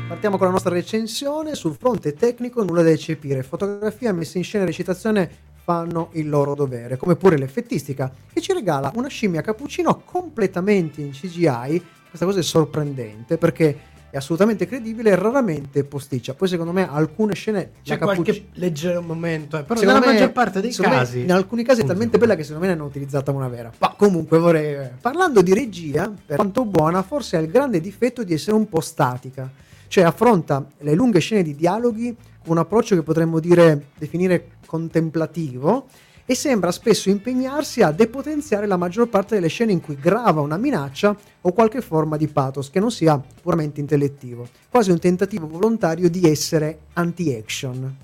[0.08, 1.54] Partiamo con la nostra recensione.
[1.54, 3.42] Sul fronte tecnico nulla da eccepire.
[3.42, 5.30] Fotografia, messa in scena e recitazione
[5.62, 11.10] fanno il loro dovere, come pure l'effettistica, che ci regala una scimmia cappuccino completamente in
[11.10, 11.84] CGI.
[12.08, 16.34] Questa cosa è sorprendente perché è assolutamente credibile e raramente posticcia.
[16.34, 20.32] Poi secondo me alcune scene C'è qualche leggero momento, eh, però Secondo nella me- maggior
[20.32, 22.78] parte dei secondo me casi in alcuni casi è talmente bella che secondo me ne
[22.78, 23.70] hanno utilizzata una vera.
[23.78, 28.24] Ma comunque vorrei eh, parlando di regia, per quanto buona, forse ha il grande difetto
[28.24, 29.48] di essere un po' statica.
[29.88, 35.86] Cioè affronta le lunghe scene di dialoghi con un approccio che potremmo dire definire contemplativo
[36.26, 40.56] e sembra spesso impegnarsi a depotenziare la maggior parte delle scene in cui grava una
[40.56, 46.10] minaccia o qualche forma di pathos che non sia puramente intellettivo, quasi un tentativo volontario
[46.10, 47.96] di essere anti-action.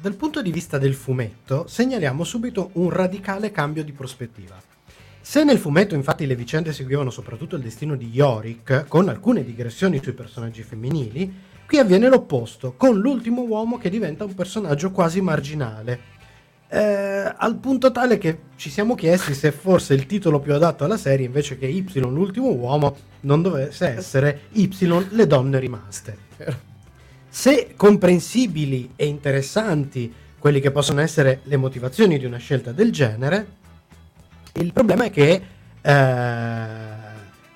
[0.00, 4.60] Dal punto di vista del fumetto, segnaliamo subito un radicale cambio di prospettiva.
[5.20, 9.98] Se nel fumetto infatti le vicende seguivano soprattutto il destino di Yorick, con alcune digressioni
[10.02, 11.32] sui personaggi femminili,
[11.66, 16.12] qui avviene l'opposto, con l'ultimo uomo che diventa un personaggio quasi marginale.
[16.74, 20.96] Eh, al punto tale che ci siamo chiesti se forse il titolo più adatto alla
[20.96, 24.68] serie invece che Y l'ultimo uomo non dovesse essere Y
[25.10, 26.18] le donne rimaste.
[27.30, 33.46] Se comprensibili e interessanti quelli che possono essere le motivazioni di una scelta del genere,
[34.54, 35.42] il problema è che
[35.80, 35.92] eh,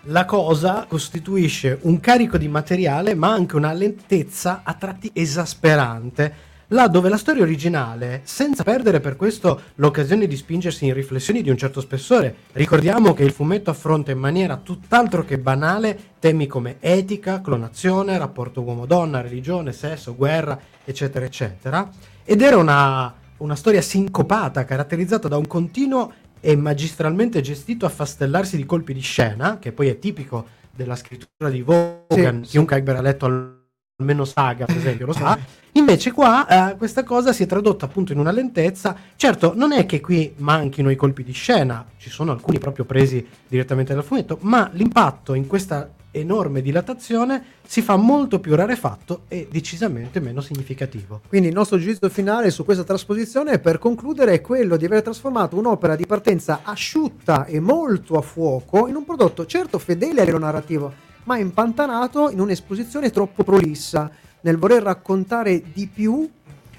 [0.03, 6.89] la cosa costituisce un carico di materiale ma anche una lentezza a tratti esasperante là
[6.89, 11.57] dove la storia originale, senza perdere per questo l'occasione di spingersi in riflessioni di un
[11.57, 17.41] certo spessore, ricordiamo che il fumetto affronta in maniera tutt'altro che banale temi come etica,
[17.41, 21.89] clonazione, rapporto uomo-donna, religione, sesso, guerra, eccetera, eccetera,
[22.25, 28.67] ed era una, una storia sincopata, caratterizzata da un continuo e magistralmente gestito affastellarsi di
[28.67, 33.25] colpi di scena, che poi è tipico della scrittura di Vaughan, Sì, chiunque abbia letto
[33.25, 33.58] al-
[34.01, 35.37] almeno Saga, per esempio, lo sa.
[35.73, 38.97] Invece qua eh, questa cosa si è tradotta appunto in una lentezza.
[39.17, 43.27] Certo, non è che qui manchino i colpi di scena, ci sono alcuni proprio presi
[43.49, 49.49] direttamente dal fumetto, ma l'impatto in questa enorme dilatazione si fa molto più rarefatto e
[49.51, 51.23] decisamente meno significativo.
[51.29, 55.57] Quindi il nostro giudizio finale su questa trasposizione, per concludere, è quello di aver trasformato
[55.57, 60.45] un'opera di partenza asciutta e molto a fuoco in un prodotto certo fedele a livello
[60.45, 64.11] narrativo, ma impantanato in un'esposizione troppo prolissa,
[64.41, 66.27] nel voler raccontare di più,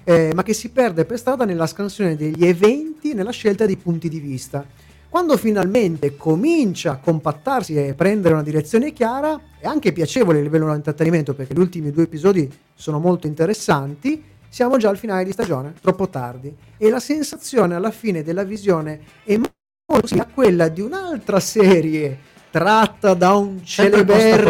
[0.03, 4.09] eh, ma che si perde per strada nella scansione degli eventi, nella scelta di punti
[4.09, 4.65] di vista.
[5.07, 10.67] Quando finalmente comincia a compattarsi e prendere una direzione chiara, è anche piacevole a livello
[10.69, 14.23] di intrattenimento perché gli ultimi due episodi sono molto interessanti.
[14.49, 18.99] Siamo già al finale di stagione, troppo tardi, e la sensazione alla fine della visione
[19.23, 24.43] è molto simile a quella di un'altra serie tratta da un celebre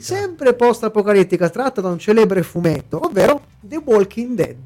[0.00, 4.56] sempre post-apocalittica tratta da un celebre fumetto, ovvero The Walking Dead.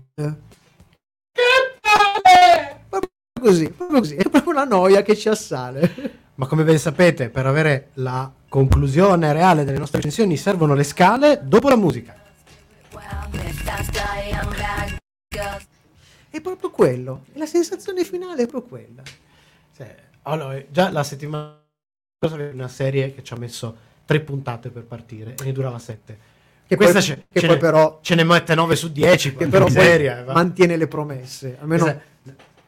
[2.88, 6.20] Proprio così, proprio così, è proprio una noia che ci assale.
[6.34, 11.40] Ma come ben sapete, per avere la conclusione reale delle nostre recensioni servono le scale
[11.42, 12.16] dopo la musica.
[16.30, 19.02] È proprio quello, la sensazione finale è proprio quella.
[19.76, 21.61] Cioè, allora, già la settimana
[22.30, 26.30] una serie che ci ha messo tre puntate per partire e ne durava sette.
[26.66, 29.34] Che Questa poi- ce, che ce poi ne, però- ce ne mette 9 su 10,
[29.34, 32.00] Che però miseria, eh, mantiene le promesse, almeno Esatto.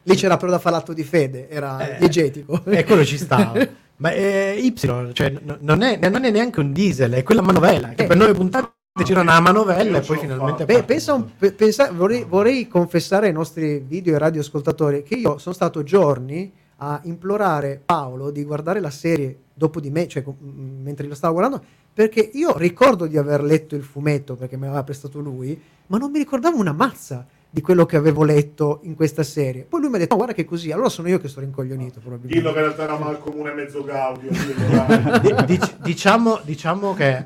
[0.03, 2.63] lì c'era però da fare l'atto di fede, era Eh, diegetico.
[2.65, 3.53] E quello ci stava.
[3.97, 4.73] Ma eh, Y,
[5.13, 8.07] cioè, n- non, è, non è neanche un diesel, è quella manovella che Eh.
[8.07, 11.21] per nove puntate gira una manovella e poi finalmente Beh, pensa
[11.55, 16.99] pensa- vorrei, vorrei confessare ai nostri video e radioascoltatori che io sono stato giorni a
[17.03, 21.63] implorare Paolo di guardare la serie dopo di me, cioè mentre lo stavo guardando,
[21.93, 26.11] perché io ricordo di aver letto il fumetto perché me l'aveva prestato lui, ma non
[26.11, 29.63] mi ricordavo una mazza di quello che avevo letto in questa serie.
[29.63, 31.39] Poi lui mi ha detto: "No, guarda che è così, allora sono io che sto
[31.39, 32.01] rincoglionito.
[32.01, 32.37] Probabilmente.
[32.37, 34.29] Dillo che in realtà era Malcolm e mezzo Gaudio.
[35.45, 37.25] dic- diciamo, diciamo che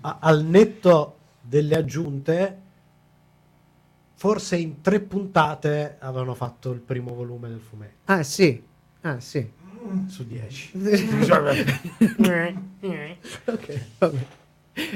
[0.00, 2.58] a- al netto delle aggiunte,
[4.14, 8.62] forse in tre puntate avevano fatto il primo volume del fumetto Ah, sì.
[9.02, 9.48] Ah, sì.
[10.08, 10.70] Su 10.
[13.44, 14.26] Ok, vabbè.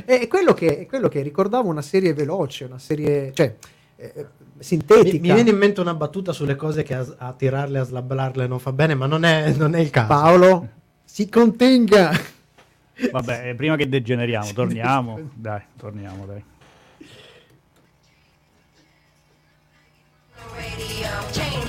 [0.05, 3.55] È quello che, è quello che ricordavo una serie veloce, una serie, cioè,
[3.97, 4.27] eh,
[4.59, 5.13] sintetica.
[5.13, 8.47] Mi, mi viene in mente una battuta sulle cose che a, a tirarle, a slablarle
[8.47, 10.07] non fa bene, ma non è, non è il caso.
[10.07, 10.69] Paolo,
[11.05, 12.13] si contenga.
[13.11, 15.19] Vabbè, eh, prima che degeneriamo, torniamo.
[15.35, 16.45] Dai, torniamo, dai.
[21.33, 21.63] Chain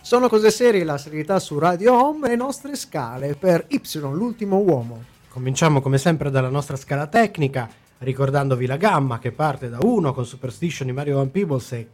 [0.00, 4.58] Sono cose serie, la serietà su Radio Home e le nostre scale per Y, l'ultimo
[4.58, 5.04] uomo.
[5.28, 10.26] Cominciamo come sempre dalla nostra scala tecnica, ricordandovi la gamma che parte da 1 con
[10.26, 11.88] Superstition di Mario Van Peebles e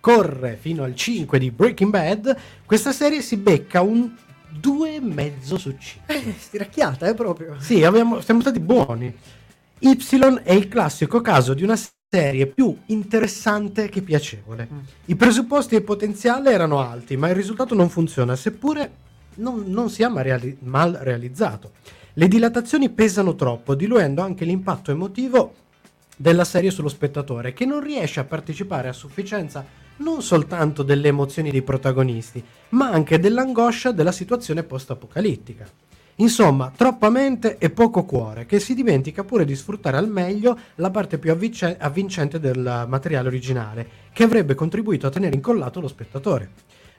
[0.00, 2.36] corre fino al 5 di Breaking Bad,
[2.66, 4.14] questa serie si becca un
[4.60, 6.14] 2,5 su 5.
[6.14, 7.56] Eh, stiracchiata, eh, proprio.
[7.58, 9.14] Sì, abbiamo- siamo stati buoni.
[9.78, 11.76] Y è il classico caso di una
[12.14, 14.68] serie più interessante che piacevole.
[15.06, 18.90] I presupposti e il potenziale erano alti, ma il risultato non funziona, seppure
[19.36, 21.70] non, non sia reali- mal realizzato.
[22.12, 25.54] Le dilatazioni pesano troppo, diluendo anche l'impatto emotivo
[26.14, 29.64] della serie sullo spettatore, che non riesce a partecipare a sufficienza
[29.96, 35.66] non soltanto delle emozioni dei protagonisti, ma anche dell'angoscia della situazione post-apocalittica.
[36.16, 40.90] Insomma, troppa mente e poco cuore, che si dimentica pure di sfruttare al meglio la
[40.90, 46.50] parte più avvice- avvincente del materiale originale, che avrebbe contribuito a tenere incollato lo spettatore.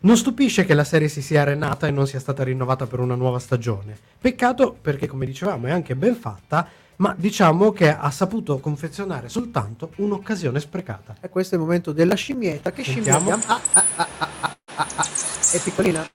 [0.01, 3.15] Non stupisce che la serie si sia arenata e non sia stata rinnovata per una
[3.15, 3.97] nuova stagione.
[4.19, 9.91] Peccato perché, come dicevamo, è anche ben fatta, ma diciamo che ha saputo confezionare soltanto
[9.97, 11.15] un'occasione sprecata.
[11.21, 12.71] E questo è il momento della scimmietta.
[12.71, 13.19] Che Sentiamo.
[13.19, 13.39] scimmia?
[13.47, 15.05] Ah, ah, ah, ah, ah, ah, ah.
[15.53, 16.05] È piccolina?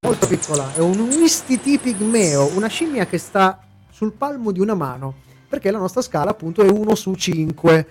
[0.00, 0.72] Molto piccola.
[0.74, 5.14] È un Wistiti pigmeo, una scimmia che sta sul palmo di una mano,
[5.48, 7.86] perché la nostra scala appunto è 1 su 5.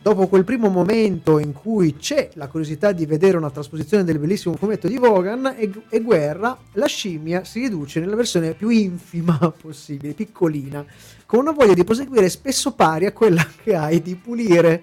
[0.00, 4.54] Dopo quel primo momento in cui c'è la curiosità di vedere una trasposizione del bellissimo
[4.54, 10.14] fumetto di Vaughan e, e guerra, la scimmia si riduce nella versione più infima possibile,
[10.14, 10.84] piccolina,
[11.26, 14.82] con una voglia di proseguire spesso pari a quella che hai di pulire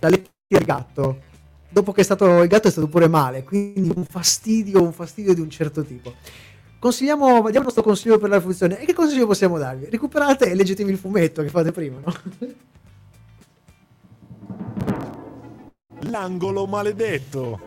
[0.00, 1.18] la lettiera del gatto.
[1.74, 5.34] Dopo che è stato, il gatto è stato pure male, quindi un fastidio, un fastidio
[5.34, 6.14] di un certo tipo.
[6.78, 8.78] Consigliamo, diamo il nostro consiglio per la funzione.
[8.78, 9.90] E che consiglio possiamo darvi?
[9.90, 12.14] Recuperate e leggetevi il fumetto che fate prima, no?
[16.10, 17.58] L'angolo maledetto.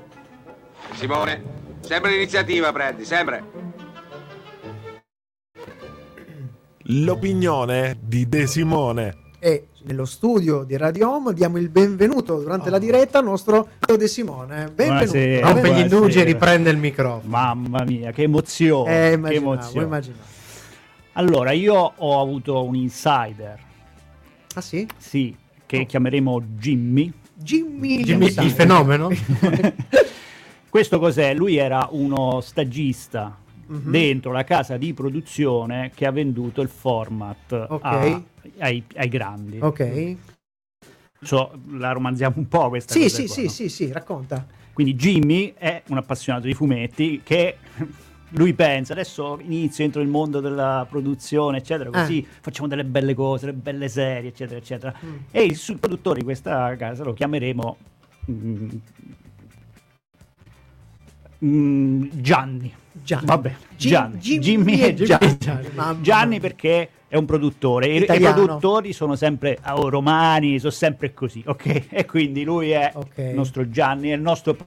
[0.94, 1.44] Simone,
[1.82, 3.44] sempre l'iniziativa prendi, sempre.
[6.84, 9.18] L'opinione di De Simone.
[9.40, 14.08] E nello studio di Radio Home diamo il benvenuto durante la diretta al nostro De
[14.10, 14.66] Simone.
[14.66, 15.12] Benvenuto.
[15.12, 15.50] Buonasera.
[15.50, 17.30] Rompe gli indugi e riprende il microfono.
[17.30, 19.12] Mamma mia, che emozione!
[19.14, 19.86] Eh, che emozione.
[19.86, 20.24] immaginavo.
[21.14, 23.58] Allora, io ho avuto un insider,
[24.56, 24.86] Ah sì?
[24.98, 25.34] sì,
[25.66, 27.12] che chiameremo Jimmy.
[27.34, 29.10] Jimmy, Jimmy, il fenomeno?
[30.70, 31.34] Questo cos'è?
[31.34, 33.36] Lui era uno stagista
[33.68, 33.92] Mhm.
[33.92, 37.84] dentro la casa di produzione che ha venduto il format Ok.
[37.84, 38.22] a-
[38.60, 39.60] ai, ai grandi.
[39.62, 40.16] Ok.
[41.22, 43.50] So, la romanziamo un po' questa Sì, cosa sì, qua, sì, no?
[43.50, 44.46] sì, sì, racconta.
[44.74, 47.58] Quindi Jimmy è un appassionato di fumetti che
[48.32, 53.48] lui pensa adesso inizio entro il mondo della produzione, eccetera, così facciamo delle belle cose,
[53.48, 54.94] delle belle serie, eccetera, eccetera.
[55.04, 55.16] Mm.
[55.32, 57.78] E il produttore di questa casa lo chiameremo
[58.30, 58.70] mm,
[61.46, 62.74] mm, Gianni.
[62.92, 63.26] Gianni.
[63.26, 64.18] Vabbè, Gi- Gianni.
[64.20, 65.38] Jimmy Jimmy e Gianni.
[65.38, 66.02] Gianni.
[66.02, 67.88] Gianni perché è un produttore.
[67.88, 68.36] I, i Italiano.
[68.44, 71.88] produttori sono sempre oh, romani, sono sempre così, ok?
[71.92, 73.18] E quindi lui è Ok.
[73.18, 74.58] il nostro Gianni, è il nostro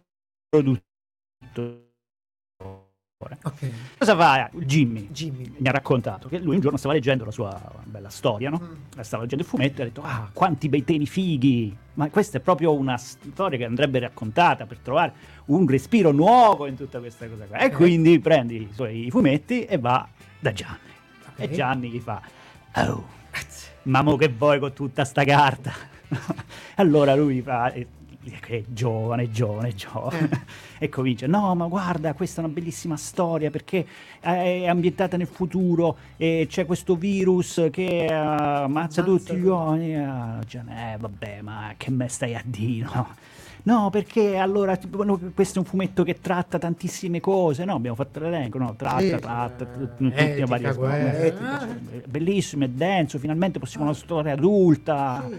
[0.48, 1.88] produttore.
[3.22, 3.70] Ok.
[3.98, 5.08] Cosa fa Jimmy?
[5.10, 5.52] Jimmy.
[5.58, 8.58] Mi ha raccontato che lui un giorno stava leggendo la sua bella storia, no?
[8.62, 9.00] Mm.
[9.00, 11.76] Stava leggendo il fumetto e ha detto: Ah, quanti bei teni fighi!
[11.94, 15.12] Ma questa è proprio una storia che andrebbe raccontata per trovare
[15.46, 17.58] un respiro nuovo in tutta questa cosa qua.
[17.58, 17.72] E Ok.
[17.74, 20.78] quindi prende i suoi fumetti e va da Gianni.
[21.26, 21.40] Ok.
[21.40, 22.22] E Gianni gli fa:
[22.76, 23.04] Oh,
[23.82, 25.72] ma mo che vuoi con tutta sta carta?
[26.76, 27.70] allora lui fa.
[28.24, 30.28] Eh, Che è giovane, giovane, giovane.
[30.30, 30.38] Eh.
[30.84, 33.86] e comincia: No, ma guarda, questa è una bellissima storia perché
[34.20, 39.96] è ambientata nel futuro e c'è questo virus che eh, ammazza tutti gli uomini.
[39.96, 42.88] Ah, Gianni, eh, vabbè, ma che me stai a dire?
[42.92, 43.08] No?
[43.62, 44.78] No, perché allora
[45.34, 47.74] questo è un fumetto che tratta tantissime cose, no?
[47.74, 48.74] Abbiamo fatto l'elenco, no?
[48.74, 49.16] Tratta, Sì.
[49.18, 51.36] tratta, tut- Eh, tutte etica, varie cose.
[51.92, 55.26] Eh, Bellissimo, è denso, finalmente possiamo una storia adulta.
[55.28, 55.36] Sì.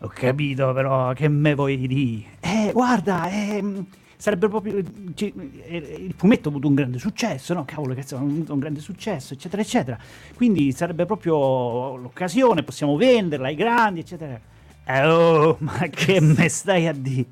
[0.00, 2.36] Ho capito, però che me vuoi dire?
[2.40, 3.84] Eh, guarda, ehm,
[4.16, 4.80] sarebbe proprio.
[5.14, 5.32] ci-
[5.64, 7.64] eh, il fumetto ha avuto un grande successo, no?
[7.64, 9.98] Cavolo, che ha avuto un grande successo, eccetera, eccetera.
[10.36, 14.40] Quindi sarebbe proprio l'occasione, possiamo venderla ai grandi, eccetera.
[14.84, 17.26] Eh, oh, ma che me stai a dire?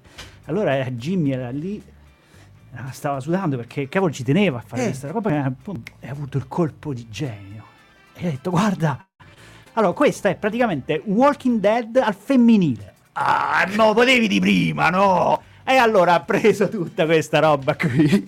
[0.47, 4.87] Allora eh, Jimmy era lì, eh, stava sudando perché cavolo ci teneva a fare Eh.
[4.87, 7.65] questa roba e ha avuto il colpo di genio.
[8.15, 9.06] E ha detto, guarda,
[9.79, 12.95] allora, questa è praticamente Walking Dead al femminile.
[13.13, 15.43] Ah, no, potevi di prima, no?
[15.65, 18.25] E allora ha preso tutta questa roba qui,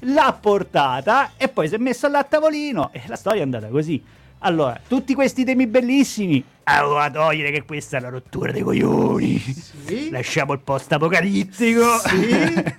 [0.00, 3.66] l'ha portata e poi si è messa là a tavolino e la storia è andata
[3.66, 4.00] così.
[4.40, 9.38] Allora, tutti questi temi bellissimi, a togliere che questa è la rottura dei coglioni.
[9.38, 10.10] Sì.
[10.10, 11.84] Lasciamo il post apocalittico.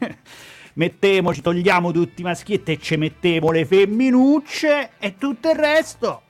[0.75, 6.21] Mettemoci, togliamo tutti i maschietti e ci mettiamo le femminucce e tutto il resto.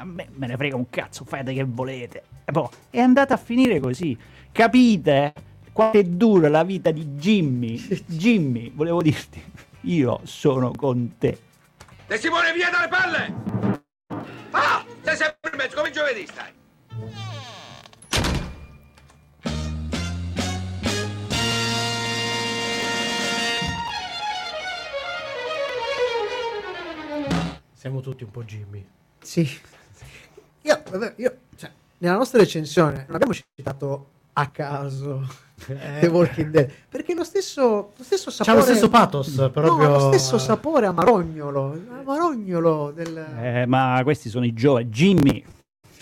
[0.00, 2.22] A me, me ne frega un cazzo, fate che volete.
[2.44, 4.16] E poi è andata a finire così.
[4.50, 5.32] Capite?
[5.74, 7.76] quanto è dura la vita di Jimmy.
[8.06, 9.42] Jimmy, volevo dirti,
[9.82, 11.38] io sono con te.
[12.06, 13.34] De Simone, via dalle palle!
[14.52, 14.84] Ah!
[15.02, 16.52] Sei sempre in mezzo, come giovedì stai.
[27.72, 28.86] Siamo tutti un po' Jimmy.
[29.20, 29.60] Sì.
[30.66, 35.26] Io, vabbè, io, cioè, nella nostra recensione non abbiamo citato a caso
[35.66, 39.88] The Walking Dead perché lo stesso, lo stesso C'ha sapore lo stesso pathos, No, proprio.
[39.90, 44.88] lo stesso sapore amarognolo amarognolo del Eh, ma questi sono i giovani.
[44.88, 45.44] Jimmy,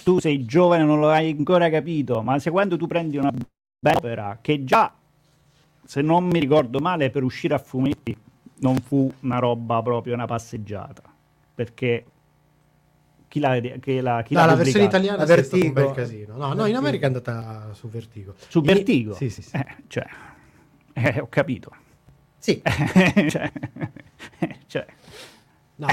[0.05, 3.99] tu sei giovane, non lo hai ancora capito, ma se quando tu prendi una bella
[3.99, 4.93] opera che già,
[5.85, 8.17] se non mi ricordo male, per uscire a fumetti
[8.61, 11.03] non fu una roba proprio una passeggiata,
[11.55, 12.05] perché
[13.33, 15.85] chi l'ha, che la, chi No, l'ha la versione italiana La è stato un bel
[15.85, 15.95] Vertigo.
[15.95, 16.37] casino.
[16.37, 18.35] No, no, in America è andata su Vertigo.
[18.47, 19.15] Su Vertigo?
[19.15, 19.57] Sì, sì, sì.
[19.57, 20.05] Eh, cioè,
[20.93, 21.71] eh, ho capito.
[22.37, 22.61] Sì.
[23.31, 23.51] cioè,
[24.67, 24.87] cioè,
[25.77, 25.87] No,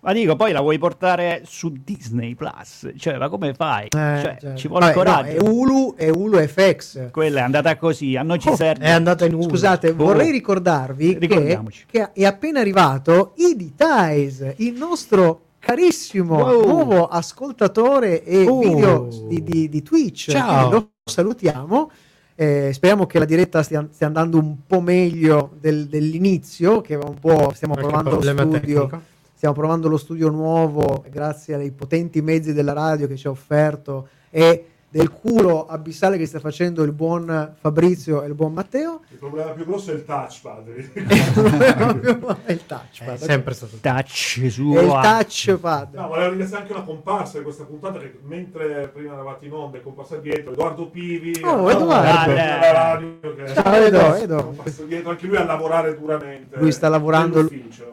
[0.00, 2.92] ma dico, poi la vuoi portare su Disney Plus?
[2.96, 3.86] Cioè, ma come fai?
[3.86, 4.54] Eh, Cioè, certo.
[4.54, 5.36] ci vuole Vabbè, no, coraggio.
[5.44, 8.84] è Hulu e Hulu FX Quella è andata così, a noi ci Oh, serve.
[8.84, 9.48] è andata in uno.
[9.48, 9.94] Scusate, Oh.
[9.94, 11.84] vorrei ricordarvi che, Ricordiamoci.
[11.90, 16.64] che è appena arrivato Idi Ties, il nostro carissimo Wow.
[16.64, 18.60] nuovo ascoltatore e Oh.
[18.60, 20.30] video di, di- di Twitch.
[20.30, 20.70] Ciao.
[20.70, 21.90] Lo salutiamo.
[22.36, 27.16] Eh, speriamo che la diretta stia, stia andando un po' meglio del- dell'inizio, che un
[27.18, 29.02] po' stiamo provando studio.
[29.34, 34.08] Stiamo provando lo studio nuovo grazie ai potenti mezzi della radio che ci ha offerto
[34.30, 39.00] e del culo abissale che sta facendo il buon Fabrizio e il buon Matteo.
[39.10, 40.68] Il problema più grosso è il touchpad.
[42.46, 43.14] è il touchpad.
[43.14, 45.94] È sempre stato il touch su È il touchpad.
[45.94, 49.78] No, volevo ringraziare anche una comparsa di questa puntata che mentre prima eravate in onda
[49.78, 51.40] è comparsa dietro Edoardo Pivi.
[51.44, 52.32] Oh, Edoardo.
[53.34, 54.54] che- Ciao, Edo, Edo.
[54.86, 56.58] dietro, anche lui a lavorare duramente.
[56.58, 57.48] Lui sta lavorando,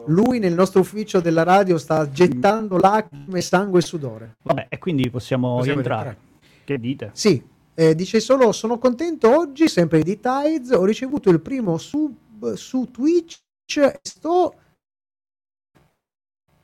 [0.06, 4.36] lui nel nostro ufficio della radio sta gettando lacrime, sangue e sudore.
[4.42, 6.16] Vabbè, e quindi possiamo, Possiamo rientrare.
[6.64, 7.10] Che dite?
[7.12, 7.42] Sì,
[7.74, 12.90] eh, dice solo sono contento oggi, sempre di Tides, ho ricevuto il primo sub su
[12.90, 13.40] Twitch
[13.76, 14.54] e sto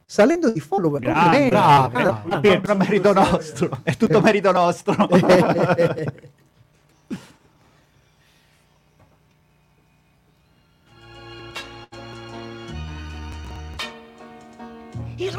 [0.07, 1.03] salendo di follower.
[1.03, 1.49] Complimenti.
[1.51, 2.41] bravo, Ah, bravo.
[2.41, 3.81] È tutto merito nostro.
[3.83, 4.95] È tutto merito nostro.
[15.17, 15.37] He's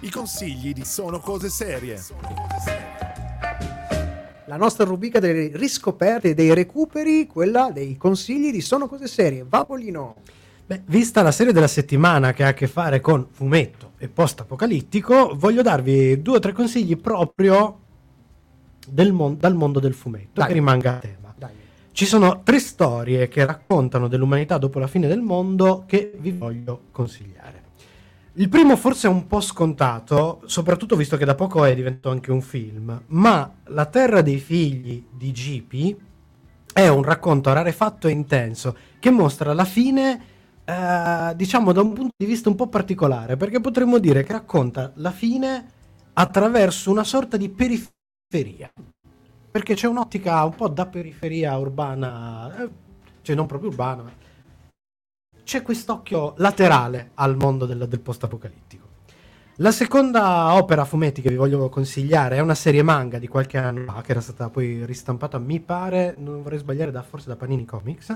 [0.00, 2.00] I consigli di Sono Cose Serie.
[4.46, 9.44] La nostra rubrica delle riscoperte e dei recuperi, quella dei consigli di Sono Cose Serie.
[9.48, 10.16] Va Polino.
[10.66, 15.34] Beh, vista la serie della settimana che ha a che fare con fumetto e post-apocalittico,
[15.34, 17.80] voglio darvi due o tre consigli proprio
[18.86, 20.46] del mon- dal mondo del fumetto, Dai.
[20.46, 21.34] che rimanga a tema.
[21.36, 21.50] Dai.
[21.90, 26.82] Ci sono tre storie che raccontano dell'umanità dopo la fine del mondo che vi voglio
[26.92, 27.67] consigliare.
[28.38, 32.30] Il primo forse è un po' scontato, soprattutto visto che da poco è diventato anche
[32.30, 35.96] un film, ma La terra dei figli di Gipi
[36.72, 40.22] è un racconto rarefatto e intenso che mostra la fine,
[40.64, 44.92] eh, diciamo, da un punto di vista un po' particolare, perché potremmo dire che racconta
[44.94, 45.66] la fine
[46.12, 48.70] attraverso una sorta di periferia.
[49.50, 52.70] Perché c'è un'ottica un po' da periferia urbana, eh,
[53.22, 54.04] cioè non proprio urbana,
[55.48, 58.86] c'è quest'occhio laterale al mondo del, del post-apocalittico.
[59.56, 63.56] La seconda opera a fumetti che vi voglio consigliare è una serie manga di qualche
[63.56, 67.36] anno fa, che era stata poi ristampata, mi pare, non vorrei sbagliare, da, forse da
[67.36, 68.14] Panini Comics,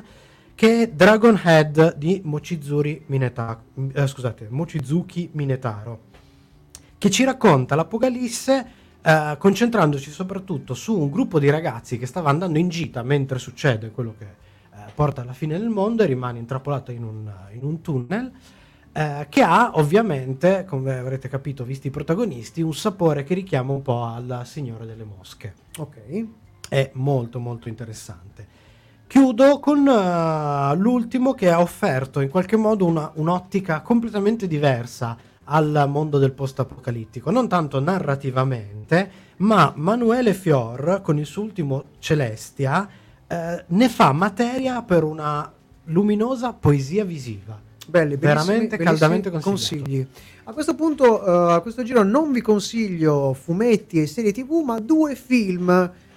[0.54, 2.20] che è Dragon Head di
[3.06, 3.62] Mineta,
[3.94, 6.00] eh, scusate, Mochizuki Minetaro,
[6.98, 8.66] che ci racconta l'Apocalisse
[9.00, 13.90] eh, concentrandoci soprattutto su un gruppo di ragazzi che stava andando in gita mentre succede
[13.90, 14.41] quello che
[14.94, 18.32] porta alla fine del mondo e rimane intrappolato in un, in un tunnel
[18.92, 23.82] eh, che ha ovviamente, come avrete capito visti i protagonisti, un sapore che richiama un
[23.82, 25.54] po' al Signore delle Mosche.
[25.78, 26.26] Ok.
[26.68, 28.60] È molto molto interessante.
[29.06, 35.86] Chiudo con eh, l'ultimo che ha offerto in qualche modo una- un'ottica completamente diversa al
[35.88, 42.88] mondo del post-apocalittico, non tanto narrativamente, ma Manuele Fior con il suo ultimo Celestia
[43.32, 45.50] eh, ne fa materia per una
[45.84, 47.58] luminosa poesia visiva.
[47.86, 50.06] Belli, veramente caldamente consigli.
[50.44, 54.78] A questo punto, eh, a questo giro, non vi consiglio fumetti e serie TV, ma
[54.80, 55.68] due film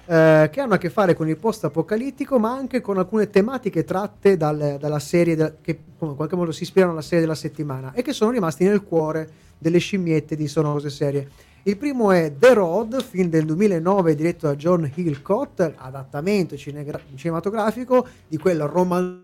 [0.07, 4.38] eh, che hanno a che fare con il post-apocalittico, ma anche con alcune tematiche tratte
[4.38, 7.93] dal- dalla serie, del- che come in qualche modo si ispirano alla serie della settimana
[7.93, 11.30] e che sono rimasti nel cuore delle scimmiette di Sono cose serie.
[11.68, 18.07] Il primo è The Road, film del 2009 diretto da John Hillcott, adattamento cinegra- cinematografico
[18.28, 19.24] di quel romanzo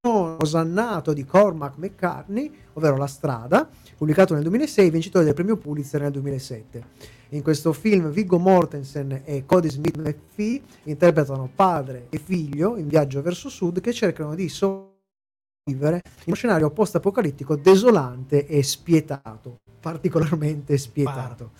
[0.00, 6.12] osannato di Cormac McCartney, ovvero La strada, pubblicato nel 2006, vincitore del premio Pulitzer nel
[6.12, 6.84] 2007.
[7.30, 13.20] In questo film Viggo Mortensen e Cody Smith McPhee interpretano padre e figlio in viaggio
[13.20, 21.50] verso sud che cercano di sopravvivere in uno scenario post-apocalittico desolante e spietato, particolarmente spietato.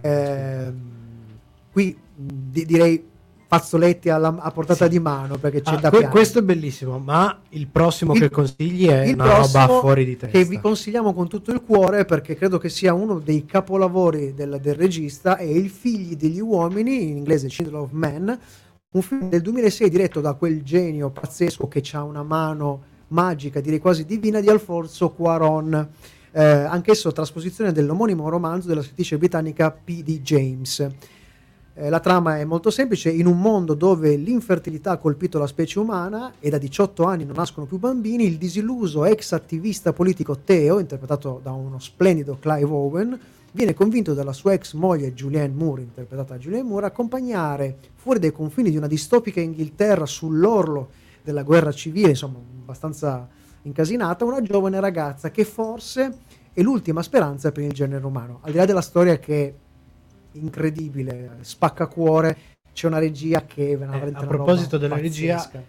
[0.00, 0.74] Ehm,
[1.72, 3.10] qui di- direi
[3.46, 7.38] fazzoletti alla- a portata di mano perché c'è Ah, da que- questo è bellissimo, ma
[7.50, 10.38] il prossimo Il- che consigli è una roba fuori di testa.
[10.38, 14.58] che vi consigliamo con tutto il cuore perché credo che sia uno dei capolavori del,
[14.60, 18.38] del regista è Il figli degli uomini in inglese Children of Men
[18.94, 23.78] un film del 2006 diretto da quel genio pazzesco che ha una mano magica direi
[23.80, 25.88] quasi divina di Alfonso Cuaron
[26.32, 30.20] eh, anch'esso trasposizione dell'omonimo romanzo della scrittrice britannica P.D.
[30.20, 30.90] James
[31.74, 35.78] eh, la trama è molto semplice, in un mondo dove l'infertilità ha colpito la specie
[35.78, 40.78] umana e da 18 anni non nascono più bambini, il disilluso ex attivista politico Theo,
[40.78, 43.18] interpretato da uno splendido Clive Owen,
[43.52, 48.18] viene convinto dalla sua ex moglie Julianne Moore, interpretata da Julianne Moore, a accompagnare fuori
[48.18, 50.90] dai confini di una distopica Inghilterra sull'orlo
[51.22, 53.26] della guerra civile, insomma abbastanza
[53.62, 56.18] incasinata, una giovane ragazza che forse
[56.52, 58.38] è l'ultima speranza per il genere umano.
[58.42, 59.46] Al di là della storia che
[60.32, 62.36] è incredibile, spacca cuore,
[62.72, 65.62] c'è una regia che veramente Eh, a proposito della regia, pazzesca.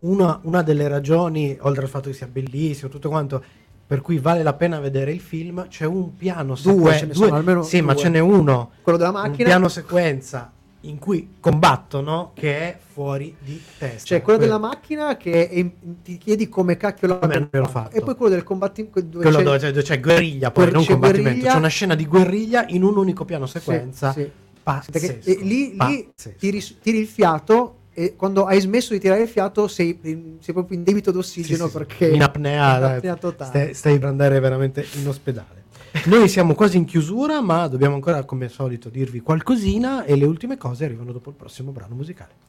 [0.00, 3.42] una, una delle ragioni, oltre al fatto che sia bellissimo, tutto quanto,
[3.86, 7.36] per cui vale la pena vedere il film, c'è un piano Due, ce ne sono
[7.36, 8.02] almeno Sì, ma due.
[8.02, 8.70] ce n'è uno.
[8.82, 9.48] Quello della Un macchina.
[9.48, 10.50] piano sequenza
[10.88, 14.14] in cui combattono che è fuori di testa.
[14.16, 15.70] C'è quello della Que- macchina che è
[16.02, 17.96] ti chiedi come cacchio l'ha Come hanno fatto.
[17.96, 19.00] E poi quello del combattimento.
[19.00, 21.22] dove quello c'è- dove c'è, dove c'è guerriglia, poi non c'è combattimento.
[21.30, 21.50] guerriglia.
[21.52, 24.12] C'è una scena di guerriglia in un unico piano Sì, sequenza.
[24.12, 24.30] sì.
[24.62, 24.90] Pazzesco.
[25.20, 26.08] Perché eh, lì, lì
[26.38, 29.98] tiri, tiri il fiato e quando hai smesso di tirare il fiato sei,
[30.40, 33.50] sei proprio in debito d'ossigeno Sì, sì, perché in apnea, in apnea totale.
[33.50, 35.63] stai, stai per andare veramente in ospedale.
[36.06, 40.24] Noi siamo quasi in chiusura, ma dobbiamo ancora, come al solito, dirvi qualcosina e le
[40.24, 42.42] ultime cose arrivano dopo il prossimo brano musicale.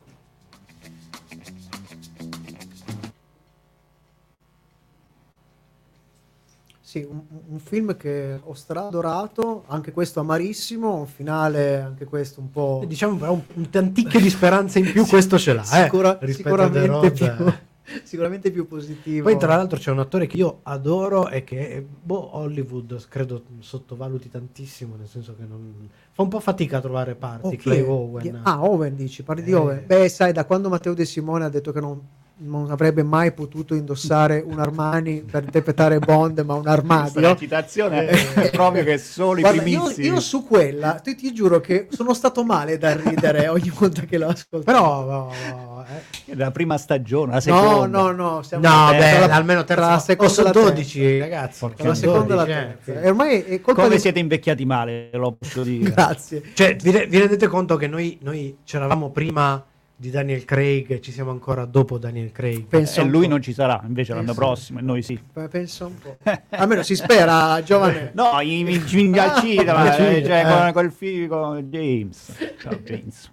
[6.82, 12.50] Sì, un, un film che ho stradorato, anche questo amarissimo, un finale anche questo un
[12.50, 12.84] po'...
[12.88, 16.34] Diciamo però un, un tanticchio di speranza in più questo ce l'ha, eh, Sicura- The
[16.34, 17.74] sicuramente, più, eh.
[18.04, 19.30] sicuramente più positivo.
[19.30, 24.30] Poi tra l'altro c'è un attore che io adoro e che boh, Hollywood credo sottovaluti
[24.30, 27.90] tantissimo, nel senso che non fa un po' fatica a trovare parti, Clive è?
[27.90, 28.40] Owen.
[28.44, 29.56] Ah, Owen dici, parli di Eh.
[29.56, 29.84] Owen.
[29.86, 32.02] Beh, sai, da quando Matteo De Simone ha detto che non,
[32.38, 37.20] non avrebbe mai potuto indossare un Armani per interpretare Bond, ma un armadio.
[37.20, 40.08] una citazione è proprio che solo Guarda, i io, primissimi.
[40.08, 44.18] io su quella, ti, ti giuro che sono stato male da ridere ogni volta che
[44.18, 44.64] l'ho ascoltato.
[44.64, 45.86] Però no, no,
[46.28, 46.36] eh.
[46.36, 48.02] La prima stagione, la No, seconda.
[48.02, 50.70] no, no, siamo No, beh, la- almeno terza, la seconda o sono e la terza.
[50.72, 51.66] 12 ragazzi.
[51.76, 52.82] Tra la seconda e la 12, eh, terza.
[52.84, 55.90] quindi- E ormai è colpa Come di- siete invecchiati male, lo posso dire.
[55.96, 56.42] Grazie.
[56.54, 59.64] Cioè, vi, re- vi rendete conto che noi, noi c'eravamo prima
[59.98, 62.64] di Daniel Craig ci siamo ancora dopo Daniel Craig?
[62.66, 63.30] Penso E un lui po'.
[63.30, 64.40] non ci sarà, invece l'anno Penso.
[64.42, 65.20] prossimo, e noi sì.
[65.50, 66.18] Penso un po'.
[66.50, 68.12] Almeno si spera, giovane.
[68.16, 70.62] No, i i Cingalcita, Ah, ma, sì, eh, cioè, eh.
[70.64, 72.36] con quel figo James.
[72.60, 73.32] Ciao James.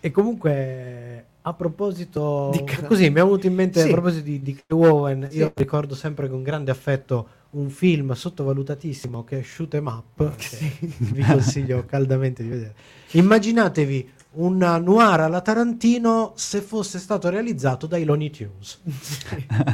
[0.00, 3.88] E comunque, a proposito, Di così mi è venuto in mente Sì.
[3.88, 5.38] a proposito di, di Clive Owen, Sì.
[5.38, 10.72] io ricordo sempre con grande affetto un film sottovalutatissimo che è Shoot 'em Up, che
[10.98, 12.74] vi consiglio caldamente di vedere.
[13.12, 18.80] Immaginatevi un noir alla Tarantino se fosse stato realizzato dai Looney Tunes.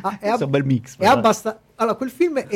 [0.00, 0.96] Ah, è, ab- un bel mix.
[0.96, 1.60] è abbastanza.
[1.74, 2.46] Allora, quel film è,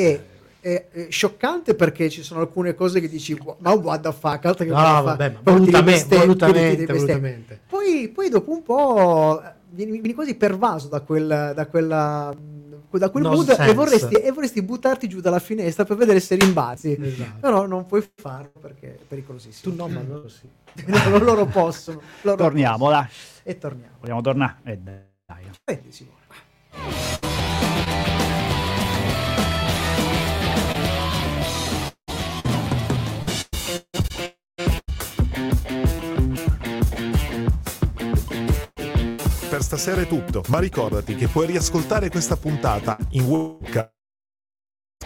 [0.61, 4.65] è- è scioccante perché ci sono alcune cose che dici, ma what the fuck, altro
[4.65, 7.61] che No, vabbè, riveste- volutamente, riveste- volutamente.
[7.69, 12.33] Poi, poi dopo un po' vieni, vieni quasi pervaso da quel, da quella
[12.93, 16.95] da quel mood e vorresti, e vorresti buttarti giù dalla finestra per vedere se rimbalzi
[17.01, 17.39] Esatto.
[17.41, 20.47] però non puoi farlo perché è pericolosissimo Tu no, ma loro sì.
[20.87, 23.09] No, loro possono loro Torniamo, possono.
[23.43, 24.57] e torniamo Vogliamo tornare?
[24.65, 25.51] Eh, dai.
[25.65, 26.21] Prendi, Simone.
[39.51, 43.93] Per stasera è tutto, ma ricordati che puoi riascoltare questa puntata in webcast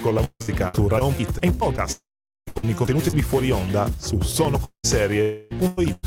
[0.00, 2.05] con la musica su Radio Hit e in podcast
[2.60, 6.04] con i contenuti di Fuori Onda su sonoserie.it.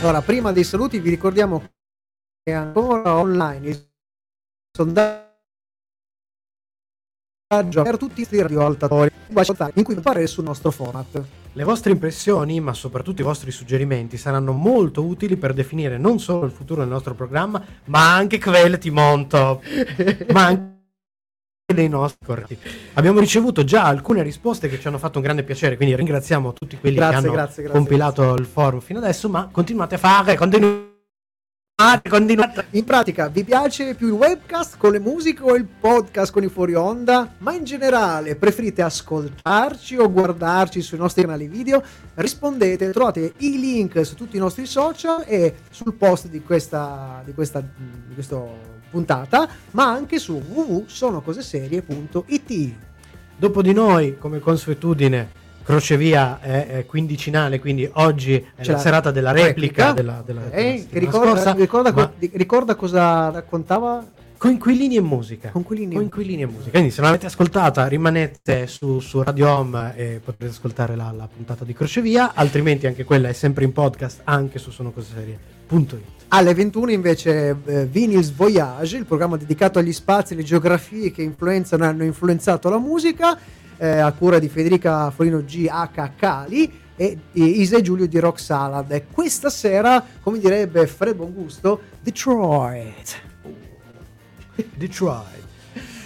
[0.00, 3.90] Allora, prima dei saluti vi ricordiamo che è ancora online il
[4.70, 5.26] sondaggio
[7.82, 9.10] per tutti i radio altatori
[9.74, 11.20] in cui fare sul nostro format.
[11.58, 16.44] Le vostre impressioni, ma soprattutto i vostri suggerimenti, saranno molto utili per definire non solo
[16.44, 19.60] il futuro del nostro programma, ma anche quello di Monto,
[20.30, 20.76] ma anche
[21.74, 22.56] dei nostri corretti.
[22.94, 26.78] Abbiamo ricevuto già alcune risposte che ci hanno fatto un grande piacere, quindi ringraziamo tutti
[26.78, 30.36] quelli Grazie, che hanno grazie, grazie, compilato il forum fino adesso, ma continuate a fare,
[30.36, 30.97] continuate,
[32.08, 32.66] continuate.
[32.70, 36.48] In pratica, vi piace più il webcast con le musiche o il podcast con i
[36.48, 37.34] fuori onda?
[37.38, 41.80] Ma in generale, preferite ascoltarci o guardarci sui nostri canali video?
[42.14, 47.32] Rispondete, trovate i link su tutti i nostri social e sul post di questa, di
[47.32, 52.74] questa, di questo puntata, ma anche su www.sonocoseserie.it.
[53.36, 59.10] Dopo di noi, come consuetudine, Crocevia è, quindicinale, quindi oggi è C'è la la serata
[59.10, 64.02] della replica, della, della, Eh, della settimana ricorda, scorsa, ricorda, co- ricorda cosa raccontava?
[64.38, 65.50] Coinquilini e musica.
[65.50, 65.94] Coinquilini.
[65.94, 66.70] Coinquilini e musica.
[66.70, 71.28] Quindi se non l'avete ascoltata rimanete su, su Radio Home e potrete ascoltare la, la
[71.30, 76.00] puntata di Crocevia, altrimenti anche quella è sempre in podcast anche su sonocoseserie.it.
[76.28, 81.20] Alle 21 invece eh, Vinyls Voyage, il programma dedicato agli spazi e alle geografie che
[81.20, 83.38] influenzano e hanno influenzato la musica,
[83.78, 86.10] eh, a cura di Federica Florino G.H.
[86.16, 88.90] Cali e, e Isa e Giulio di Rock Salad.
[88.92, 93.20] E questa sera, come direbbe Fred Bongusto, Detroit.
[94.74, 95.36] Detroit.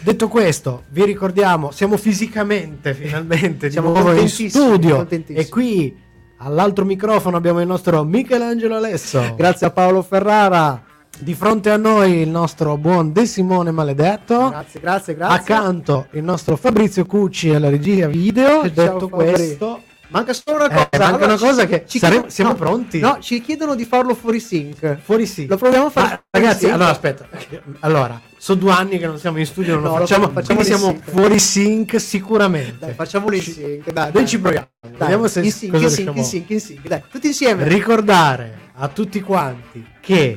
[0.03, 5.97] Detto questo, vi ricordiamo, siamo fisicamente finalmente Siamo in studio e qui
[6.39, 9.35] all'altro microfono abbiamo il nostro Michelangelo Alesso.
[9.37, 10.91] Grazie a Paolo Ferrara.
[11.19, 14.49] Di fronte a noi il nostro buon De Simone Maledetto.
[14.49, 15.39] Grazie, grazie, grazie.
[15.39, 18.63] Accanto il nostro Fabrizio Cucci alla regia video.
[18.63, 19.33] Ciao, Detto Fabri.
[19.33, 21.11] questo, Manca solo una Eh, cosa.
[21.11, 22.99] manca una ci- cosa che ci sare- chiedono- siamo no, pronti?
[23.01, 24.99] No, ci chiedono di farlo fuori sync.
[25.01, 25.47] fuori sì.
[25.47, 26.13] Lo proviamo a fare.
[26.15, 26.73] Ah, ragazzi, sync?
[26.75, 27.27] allora aspetta.
[27.81, 30.29] Allora, sono due anni che non siamo in studio, non No, lo lo facciamo.
[30.29, 31.11] facciamo quindi in siamo sync.
[31.11, 32.77] fuori sync sicuramente.
[32.85, 33.91] Dai, facciamolo in sync.
[33.91, 34.27] Dai, Noi dai.
[34.27, 34.67] ci proviamo.
[34.83, 36.87] Dai, Vediamo se in sync, in sync, in sync, in sync.
[36.89, 37.67] Dai, tutti insieme.
[37.67, 40.37] Ricordare a tutti quanti che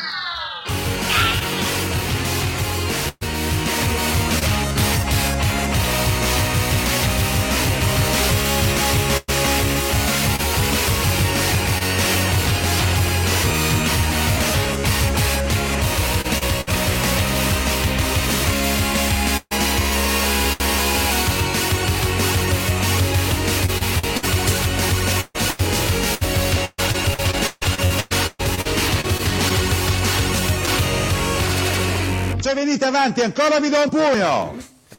[33.01, 34.57] Avanti ancora vi do un pugno!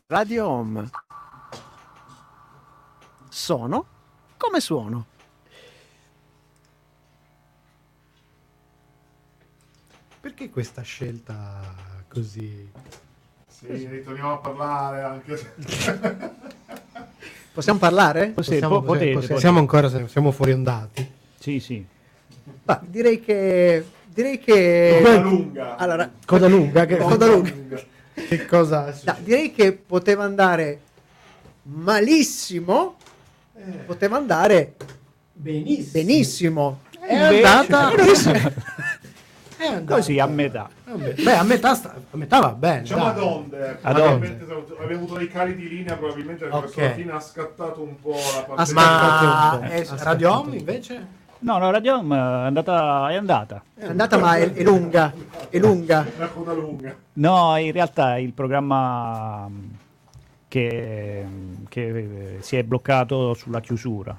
[0.08, 0.90] Radio Home.
[3.28, 3.86] Sono
[4.36, 5.06] come suono.
[10.18, 11.60] Perché questa scelta
[12.08, 12.68] così?
[13.46, 15.52] Sì, ritorniamo a parlare anche se...
[17.52, 18.30] Possiamo parlare?
[18.30, 19.38] Possiamo, po- potete, possiamo- potete.
[19.38, 21.08] siamo ancora siamo fuori ondati.
[21.38, 21.86] Sì, sì.
[22.64, 23.86] Ma direi che.
[24.12, 25.00] Direi che.
[25.02, 25.76] Coda lunga.
[25.76, 27.80] Allora, Coda lunga, che, Coda lunga.
[28.14, 28.94] che cosa?
[29.04, 30.80] no, direi che poteva andare
[31.62, 32.96] malissimo.
[33.86, 34.74] Poteva andare
[35.32, 35.90] Benissimo.
[35.92, 36.80] benissimo.
[37.00, 37.90] È Invece- andata.
[39.62, 39.94] È andata.
[39.94, 40.68] Così a metà.
[40.84, 42.80] Vabbè, Beh, a metà, sta- a metà va bene.
[42.80, 43.12] Diciamo dai.
[43.12, 43.78] ad onde.
[43.80, 44.42] Ad Probabilmente
[44.82, 46.60] abbiamo avuto dei cali di linea, probabilmente Ok.
[46.60, 50.32] verso la fine ha scattato un po' la parte Aspetta Ma un po', aspetta Radio
[50.36, 51.06] Home invece?
[51.42, 53.62] No, no, Radio Home è andata, è andata.
[53.74, 55.12] È andata, ma è, è lunga.
[55.48, 56.06] È lunga.
[56.34, 56.96] Lunga.
[57.14, 59.70] No, in realtà il programma mh,
[60.46, 61.26] che,
[61.68, 64.16] che, eh, si è bloccato sulla chiusura.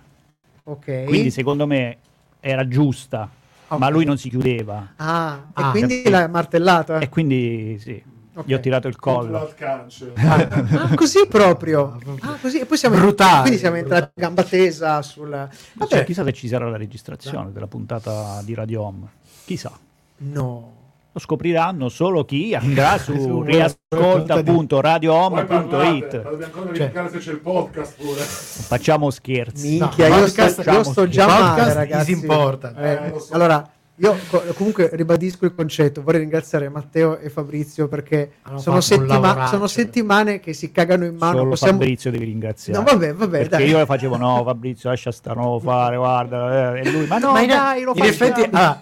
[0.66, 1.06] Ok.
[1.06, 1.98] Quindi secondo me
[2.42, 3.30] era giusta,
[3.70, 3.92] ma Ok.
[3.94, 4.94] lui non si chiudeva.
[4.98, 6.10] Ah, e Ah, quindi capito.
[6.10, 7.00] l'ha martellata.
[7.00, 8.04] E quindi sì,
[8.36, 8.46] Ok.
[8.48, 9.32] gli ho tirato il collo.
[9.32, 10.12] l'alcance.
[10.18, 12.00] Ah, così proprio.
[12.22, 12.60] Ah, così.
[12.60, 15.30] E poi siamo Brutale, Quindi siamo entrati a gamba tesa sul.
[15.30, 19.08] Cioè, Vabbè, chissà se ci sarà la registrazione della puntata di Radio Home.
[19.46, 19.72] Chissà.
[20.18, 20.72] no.
[21.16, 25.32] Lo scopriranno solo chi andrà su Su- riascolta.radiohome.it.
[25.44, 28.20] ma dobbiamo ancora verificare se c'è il podcast pure.
[28.22, 29.78] Facciamo scherzi.
[29.80, 32.12] Minchia, No, io, podcast- sto, io sto già male, ragazzi.
[32.14, 33.34] Eh, Eh, so.
[33.34, 36.02] Allora, io co- comunque ribadisco il concetto.
[36.02, 41.38] Vorrei ringraziare Matteo e Fabrizio perché sono, settima- sono settimane che si cagano in mano.
[41.38, 41.78] Solo Possiamo...
[41.80, 42.80] Fabrizio devi ringraziare.
[42.80, 43.68] No, vabbè, vabbè, Perché dai.
[43.70, 46.76] io le facevo, no, Fabrizio, lascia stare, non lo fare, guarda.
[46.76, 48.82] eh, E lui, ma no, Ma in- dai, lo In effetti, ah,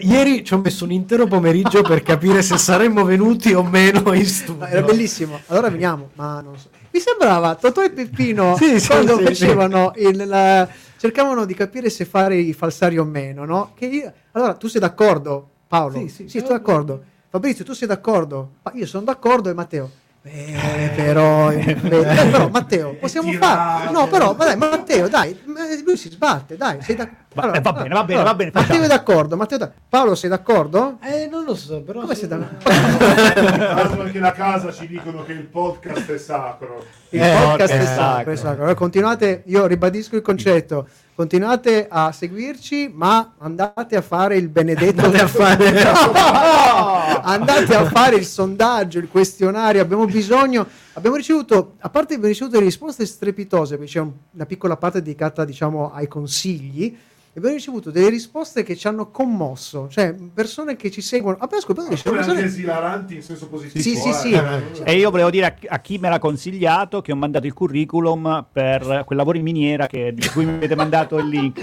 [0.00, 4.24] ieri ci ho messo un intero pomeriggio per capire se saremmo venuti o meno in
[4.26, 4.64] studio.
[4.64, 5.40] No, era bellissimo.
[5.46, 6.68] Allora veniamo, ma non so.
[6.90, 10.66] Mi sembrava Totò e Peppino Sì, sì, quando sì, facevano il- la-
[10.96, 13.72] cercavano di capire se fare i falsari o meno, no?
[13.74, 15.98] Che io- allora, tu sei d'accordo, Paolo?
[15.98, 16.28] Sì, sì.
[16.28, 17.02] sì tu d'accordo.
[17.28, 18.52] Fabrizio, tu sei d'accordo?
[18.62, 19.90] Ma io sono d'accordo e Matteo.
[20.22, 23.90] Eh, però, eh, però Matteo, possiamo fare?
[23.92, 25.38] No, però, dai, Matteo, dai,
[25.84, 27.24] lui si sbatte, dai, sei d'accordo?
[27.36, 30.30] Va- eh, va bene, va bene, va bene, Matteo è d'accordo, Matteo, da- Paolo sei
[30.30, 30.98] d'accordo?
[31.02, 32.00] Eh, non lo so, però...
[32.00, 34.02] Come sei d'accordo?
[34.02, 36.82] Anche da casa ci dicono che il podcast è sacro.
[37.10, 37.78] Il Eh, podcast ok.
[37.80, 38.62] è sacro, è sacro.
[38.62, 45.04] Allora, Continuate, io ribadisco il concetto, continuate a seguirci, ma andate a fare il benedetto
[45.04, 45.82] Andate a fare-
[47.22, 49.80] andate a fare il sondaggio, il questionario.
[49.82, 54.46] Abbiamo bisogno, abbiamo ricevuto, a parte abbiamo ricevuto delle risposte strepitose, perché c'è un- una
[54.46, 56.96] piccola parte dedicata, diciamo, ai consigli.
[57.36, 61.36] Abbiamo ricevuto delle risposte che ci hanno commosso, cioè persone che ci seguono.
[61.38, 62.42] Abbiamo scoperto che ci sono persone.
[62.42, 63.82] esilaranti in senso positivo.
[63.82, 64.42] Sì, sì, eh.
[64.72, 64.82] sì.
[64.82, 68.46] E io volevo dire a, a chi me l'ha consigliato che ho mandato il curriculum
[68.50, 71.60] per quel lavoro in miniera che- di cui mi avete mandato il link.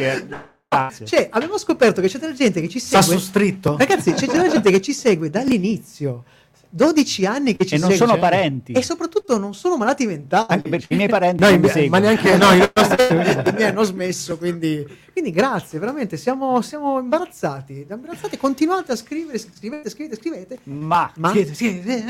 [0.69, 1.05] Grazie.
[1.07, 3.17] Cioè, abbiamo scoperto che c'è della gente che ci Sta segue.
[3.19, 3.75] su stritto?
[3.77, 6.23] Ragazzi, c'è della gente che ci segue dall'inizio.
[6.75, 8.07] 12 anni che ci E non segue.
[8.07, 8.71] sono parenti.
[8.71, 10.47] E soprattutto non sono malati mentali.
[10.49, 11.89] Anche perché i miei parenti No, non mi seguono.
[11.91, 13.05] ma neanche no, i nostri-
[13.51, 17.85] I miei hanno smesso, quindi, quindi grazie, veramente, siamo, siamo imbarazzati.
[17.87, 18.37] imbarazzati.
[18.37, 20.59] Continuate a scrivere, scrivete, scrivete, scrivete.
[20.63, 22.03] Ma, Ma, Siete- siete-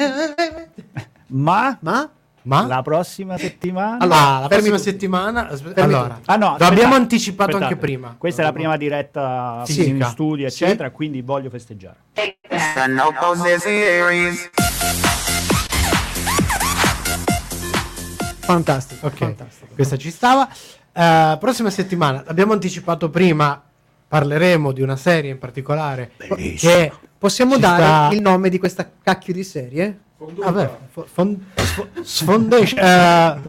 [1.28, 2.10] ma ma
[2.44, 2.66] Ma?
[2.68, 3.98] la prossima settimana...
[4.00, 4.90] Allora, la prossima tutti.
[4.90, 5.48] settimana...
[5.50, 6.20] aspe- Fermi allora.
[6.26, 7.74] Ah, no, lo aspettate, abbiamo anticipato aspettate.
[7.74, 8.16] anche prima.
[8.18, 9.90] Questa è la prima diretta Sì.
[9.90, 10.64] in studio, Sì.
[10.64, 11.98] eccetera, quindi voglio festeggiare.
[18.40, 19.08] Fantastico.
[19.08, 19.74] Ok, fantastico.
[19.76, 20.48] questa ci stava.
[20.96, 23.62] Eh, prossima settimana, l'abbiamo anticipato prima,
[24.08, 26.12] parleremo di una serie in particolare
[26.58, 26.92] che
[27.24, 29.98] Possiamo Ci dare sta- il nome di questa cacchio di serie?
[30.18, 30.52] Fonduta.
[30.52, 33.42] Vabbè, fo- fon- sfo- sfondation- eh,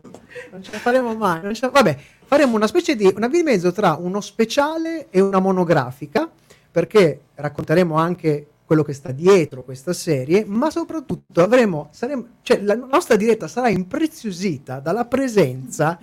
[0.53, 1.41] Non ce la faremo mai.
[1.43, 5.09] non ce la- Vabbè, faremo una specie di una via di mezzo tra uno speciale
[5.11, 6.31] e una monografica,
[6.71, 12.75] perché racconteremo anche quello che sta dietro questa serie, ma soprattutto avremo, saremo, cioè la
[12.75, 15.97] nostra diretta sarà impreziosita dalla presenza.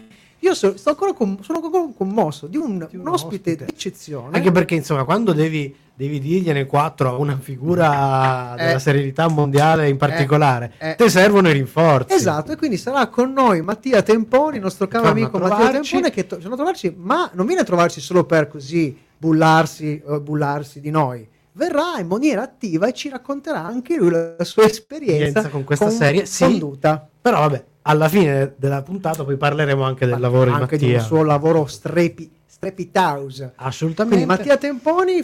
[0.44, 3.66] Io so- sto ancora com- sono ancora commosso di un, Di un un ospite ospite.
[3.66, 4.38] d'eccezione.
[4.38, 8.66] anche perché insomma quando devi, devi dirgliene quattro a una figura Eh.
[8.66, 10.96] della serenità mondiale in particolare Eh.
[10.96, 15.10] te servono i rinforzi Esatto, e quindi sarà con noi Mattia Temponi, il nostro caro
[15.10, 15.72] amico Mattia.
[15.72, 20.20] Temponi, che to- a trovarci, ma non viene a trovarci solo per così bullarsi o
[20.22, 21.28] bullarsi di noi.
[21.62, 26.26] Verrà in maniera attiva e ci racconterà anche lui la sua esperienza con questa serie,
[26.26, 26.44] sì.
[26.46, 27.08] conduta.
[27.22, 31.00] però vabbè alla fine della puntata poi parleremo anche del lavoro di anche di Mattia
[31.02, 33.52] un suo lavoro strepi, strepitoso.
[33.58, 35.24] assolutamente Quindi Mattia Temponi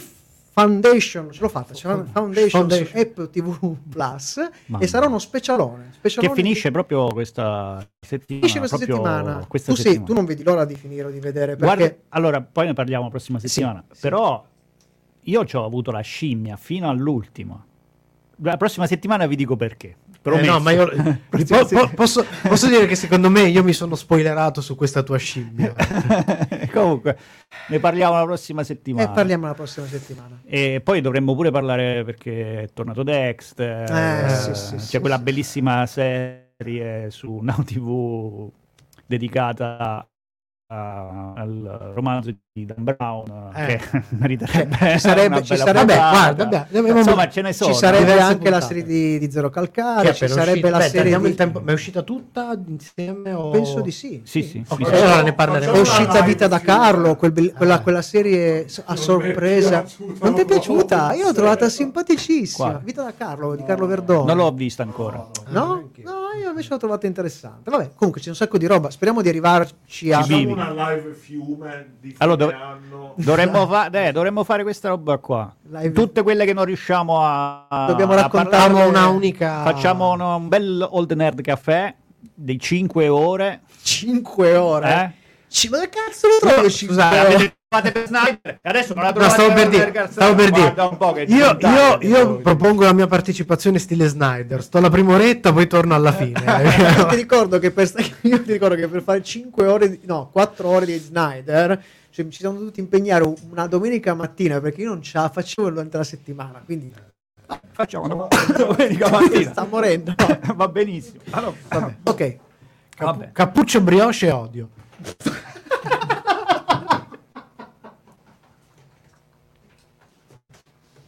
[0.57, 2.88] Foundation, ce l'ho fatta, c'è una Foundation, Foundation.
[2.88, 8.39] su Apple TV Plus Mamma e sarà uno specialone, specialone Che finisce proprio questa settimana.
[8.47, 9.45] Finisce questa settimana.
[9.47, 10.05] questa tu, sei- settimana.
[10.07, 13.03] tu non vedi l'ora di finire o di vedere perché Guarda, allora, poi ne parliamo
[13.05, 13.83] la prossima Sì, settimana.
[13.91, 13.99] sì.
[14.01, 14.43] Però
[15.28, 17.65] io ci ho avuto la scimmia fino all'ultimo.
[18.41, 19.95] La prossima settimana vi dico perché.
[20.23, 20.88] Eh, no, ma io
[21.47, 25.17] po- po- posso, posso dire che secondo me io mi sono spoilerato su questa tua
[25.17, 25.73] scimmia.
[26.71, 27.17] Comunque,
[27.69, 29.09] ne parliamo la prossima e settimana.
[29.11, 30.41] parliamo la prossima settimana.
[30.45, 33.89] E poi dovremmo pure parlare perché è tornato Dexter.
[33.89, 38.51] Eh, eh, sì, sì, c'è sì, quella bellissima serie su Now TV
[39.05, 40.05] dedicata
[40.67, 43.66] a- al romanzo di Dan Brown Eh.
[43.78, 48.20] che meriterebbe Ci sarebbe- ci sarebbe- guarda, abbiamo- abbiamo- insomma ce ne sono ci sarebbe
[48.20, 50.70] anche la serie di, di Zero Calcare, ci sarebbe uscita.
[50.70, 51.28] la Beh, serie di...
[51.28, 51.62] il tempo.
[51.62, 53.34] Ma è uscita tutta insieme?
[53.34, 53.49] O...
[53.49, 54.22] Penso di sì.
[54.24, 55.72] sì sì, Ok, mi sa- allora ne parleremo.
[55.74, 57.82] È uscita Vita da Carlo, quel bel- quella, Ah.
[57.82, 59.86] quella serie a sorpresa.
[60.22, 61.14] Non ti è piaciuta?
[61.14, 62.70] Io l'ho trovata simpaticissima.
[62.70, 62.82] Quale?
[62.84, 64.26] Vita da Carlo, di Carlo Verdone.
[64.34, 65.89] non l'ho vista ancora No?
[66.03, 67.70] No, io invece l'ho trovata interessante.
[67.70, 68.89] Vabbè, comunque c'è un sacco di roba.
[68.89, 70.26] Speriamo di arrivarci a...
[70.28, 73.14] Una live fiume di Allora, anno.
[73.16, 77.86] dovremmo, fa- eh, dovremmo fare questa roba qua Live- tutte quelle che non riusciamo a
[77.88, 78.74] Dobbiamo a raccontare- parlare.
[78.74, 79.64] Facciamo una unica.
[79.64, 81.93] facciamo un, un bel old nerd caffè
[82.34, 84.89] di 5 ore 5 ore.
[84.91, 85.26] eh?
[85.50, 89.34] Ci- ma che cazzo lo cinque scusate, trovate per Sniper adesso non la No, trovate
[89.41, 90.60] stavo per dire, stavo per dire.
[90.74, 94.62] Guarda un po' che Io, io, io propongo la mia partecipazione stile Snyder.
[94.62, 96.34] Sto alla prima oretta, poi torno alla fine.
[96.98, 97.89] io ti ricordo che per,
[98.24, 101.82] io ti ricordo che per fare 5 ore di, no 4 ore di Snyder
[102.24, 105.70] cioè, ci siamo dovuti impegnare un- una domenica mattina perché io non ce la facevo
[105.70, 106.91] durante la settimana quindi
[107.74, 109.51] facciamo una domenica mattina.
[109.51, 110.15] sta morendo.
[110.55, 111.22] Va benissimo.
[111.30, 111.55] Allora,
[112.03, 112.38] ok.
[113.32, 114.70] Cappuccio brioche e odio.